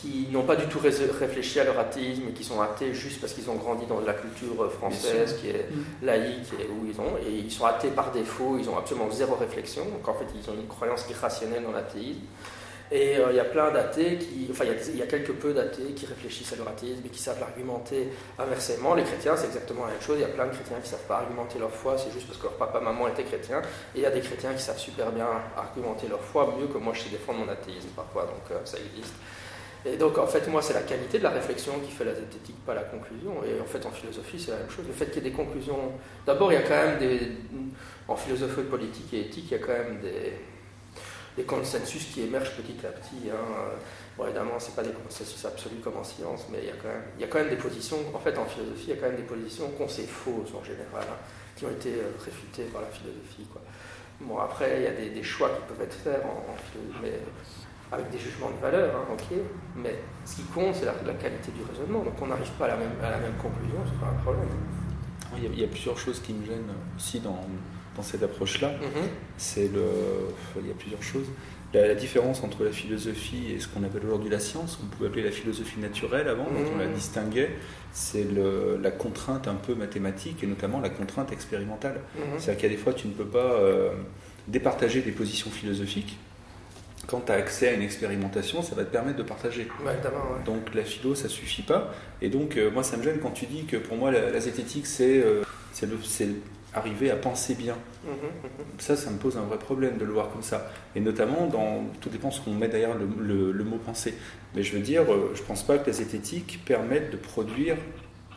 [0.02, 3.34] qui n'ont pas du tout réfléchi à leur athéisme et qui sont athées juste parce
[3.34, 6.06] qu'ils ont grandi dans la culture française qui est mm.
[6.06, 9.36] laïque et où ils ont et ils sont athées par défaut, ils ont absolument zéro
[9.36, 12.22] réflexion, donc en fait ils ont une croyance irrationnelle dans l'athéisme.
[12.92, 15.94] Et euh, il y a plein d'athées qui, enfin il y, a, quelques peu d'athées
[15.96, 18.94] qui réfléchissent à leur athéisme et qui savent l'argumenter inversement.
[18.94, 20.92] Les chrétiens c'est exactement la même chose, il y a plein de chrétiens qui ne
[20.92, 23.62] savent pas argumenter leur foi, c'est juste parce que leur papa maman était chrétien.
[23.96, 25.28] Et il y a des chrétiens qui savent super bien
[25.58, 28.78] argumenter leur foi, mieux que moi je sais défendre mon athéisme parfois, donc euh, ça
[28.78, 29.14] existe.
[29.86, 32.56] Et donc, en fait, moi, c'est la qualité de la réflexion qui fait la zététique,
[32.66, 33.44] pas la conclusion.
[33.44, 34.86] Et en fait, en philosophie, c'est la même chose.
[34.88, 35.92] Le fait qu'il y ait des conclusions.
[36.26, 37.32] D'abord, il y a quand même des.
[38.08, 42.86] En philosophie politique et éthique, il y a quand même des, consensus qui émergent petit
[42.86, 43.30] à petit.
[43.32, 43.78] Hein.
[44.18, 46.88] Bon, évidemment, ce pas des consensus absolus comme en science, mais il y, a quand
[46.88, 47.98] même, il y a quand même des positions.
[48.14, 50.64] En fait, en philosophie, il y a quand même des positions qu'on sait fausses en
[50.64, 51.18] général, hein,
[51.56, 53.46] qui ont été euh, réfutées par la philosophie.
[53.52, 53.62] Quoi.
[54.22, 58.18] Bon, après, il y a des, choix qui peuvent être faits en, philosophie, avec des
[58.18, 59.38] jugements de valeur, hein, ok,
[59.76, 62.04] mais ce qui compte, c'est la, qualité du raisonnement.
[62.04, 64.48] Donc on n'arrive pas à la même, à la même conclusion, c'est pas un problème.
[65.38, 67.42] Il y, a, plusieurs choses qui me gênent aussi dans,
[67.96, 68.72] dans cette approche-là.
[69.38, 69.84] C'est le,
[70.62, 71.28] il y a plusieurs choses.
[71.74, 75.24] La, différence entre la philosophie et ce qu'on appelle aujourd'hui la science, on pouvait appeler
[75.24, 76.94] la philosophie naturelle avant, dont on la mm-hmm.
[76.94, 77.52] distinguait,
[77.92, 78.26] c'est
[78.82, 81.96] la contrainte un peu mathématique et notamment la contrainte expérimentale.
[81.96, 82.22] Mm-hmm.
[82.38, 83.90] C'est-à-dire qu'à des fois, tu ne peux pas euh,
[84.48, 86.18] départager des positions philosophiques
[87.08, 89.68] quand tu as accès à une expérimentation, ça va te permettre de partager.
[89.86, 90.44] Ouais, évidemment, ouais.
[90.46, 91.94] Donc la philo, ça suffit pas.
[92.22, 94.40] Et donc, euh, moi, ça me gêne quand tu dis que pour moi, la, la
[94.40, 95.44] zététique, c'est euh,
[95.74, 96.30] c'est le- c'est
[96.74, 97.76] arriver à penser bien.
[98.04, 98.66] Mhm, mhm.
[98.80, 100.70] Ça, ça me pose un vrai problème de le voir comme ça.
[100.96, 104.14] Et notamment, dans, tout dépend ce qu'on met derrière le, le- le mot penser.
[104.56, 107.78] Mais je veux dire, euh, je pense pas que la zététique permette de produire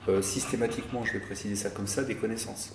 [0.08, 2.74] euh, systématiquement, je vais préciser ça comme ça, des connaissances.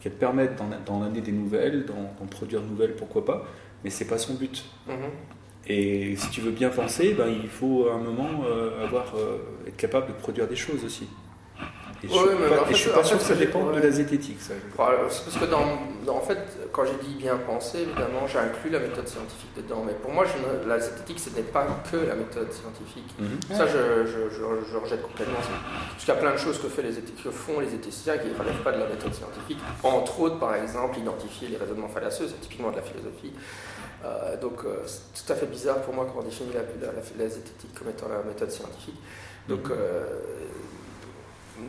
[0.00, 0.52] Qu'elle permette
[0.86, 3.46] d'en amener des nouvelles, d'en d'en produire de nouvelles, pourquoi pas,
[3.84, 4.64] mais c'est pas son but.
[4.86, 4.94] Mhm.
[5.66, 9.38] Et si tu veux bien penser, ben, il faut à un moment euh, avoir, euh,
[9.66, 11.06] être capable de produire des choses aussi.
[12.02, 13.90] Et je Ouais, suis mais pas, fait, je suis sûr que ça dépende de la
[13.90, 14.40] zététique.
[14.40, 14.54] Ça.
[14.76, 15.60] Parce que dans,
[16.06, 16.38] dans- en fait,
[16.72, 19.82] quand j'ai dit bien penser, évidemment, j'ai inclus la méthode scientifique dedans.
[19.86, 23.04] Mais pour moi, je ne- la zététique, ce n'est pas que la méthode scientifique.
[23.18, 23.38] Mhm.
[23.54, 25.34] Ça, je, je, je, je rejette complètement.
[25.90, 28.16] Parce qu'il y a plein de choses que, fait les éthi- que font les éthiciens
[28.16, 29.58] qui ne relèvent pas de la méthode scientifique.
[29.82, 33.32] Entre autres, par exemple, identifier les raisonnements fallacieux, c'est typiquement de la philosophie.
[34.06, 36.92] Euh, donc, euh, c'est tout à fait bizarre pour moi quand on définit la, la,
[36.94, 38.96] la- la zététique comme étant la méthode scientifique.
[39.46, 39.72] Donc, Mhm.
[39.78, 40.04] euh,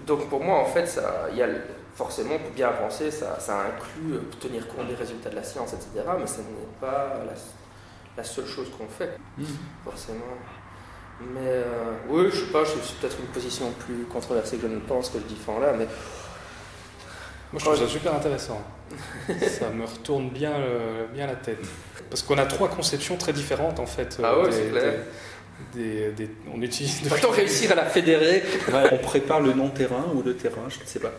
[0.06, 1.48] donc pour moi, en fait, ça, y a
[1.96, 5.74] forcément, pour bien penser, ça, ça inclut euh, tenir compte des résultats de la science,
[5.74, 5.90] etc.
[6.20, 6.46] Mais ce n'est
[6.80, 7.34] pas la,
[8.18, 9.46] la seule chose qu'on fait Mhm.
[9.84, 10.20] forcément.
[11.34, 14.80] Mais euh, oui, je sais pas, c'est peut-être une position plus controversée que je ne
[14.80, 15.86] pense que je défends là, mais
[17.52, 18.62] Moi, je trouve ça super intéressant.
[19.60, 20.54] ça me retourne bien,
[21.14, 21.60] bien la tête.
[22.10, 24.18] Parce qu'on a trois conceptions très différentes, en fait.
[24.24, 24.94] Ah euh, ouais, c'est clair.
[25.74, 27.02] Des- des- on utilise...
[27.04, 28.44] va-t-on réussir à la fédérer
[28.92, 31.12] On prépare le non-terrain ou le terrain, je ne sais pas.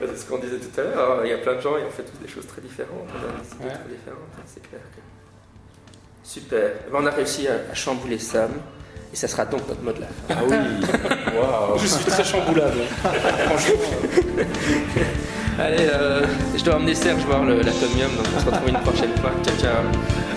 [0.00, 1.22] C'est ce qu'on disait tout à l'heure, hein.
[1.24, 3.18] il y a plein de gens et on fait tous des choses très différentes, on
[3.18, 3.70] a des idées Ouais.
[3.70, 5.00] très différentes, hein, c'est clair que...
[6.22, 8.50] Super, Eh ben, on a réussi à, à chambouler Sam,
[9.12, 10.12] et ça sera donc notre mot de la fin.
[10.30, 11.78] Ah oui, waouh.
[11.78, 12.78] Je suis très chamboulable.
[13.46, 13.80] Franchement,
[14.38, 14.44] euh,
[15.58, 16.22] Allez, euh,
[16.56, 19.32] je dois emmener Serge voir le- l'atomium, donc on se retrouve une prochaine fois.
[19.44, 20.29] Ciao, ciao.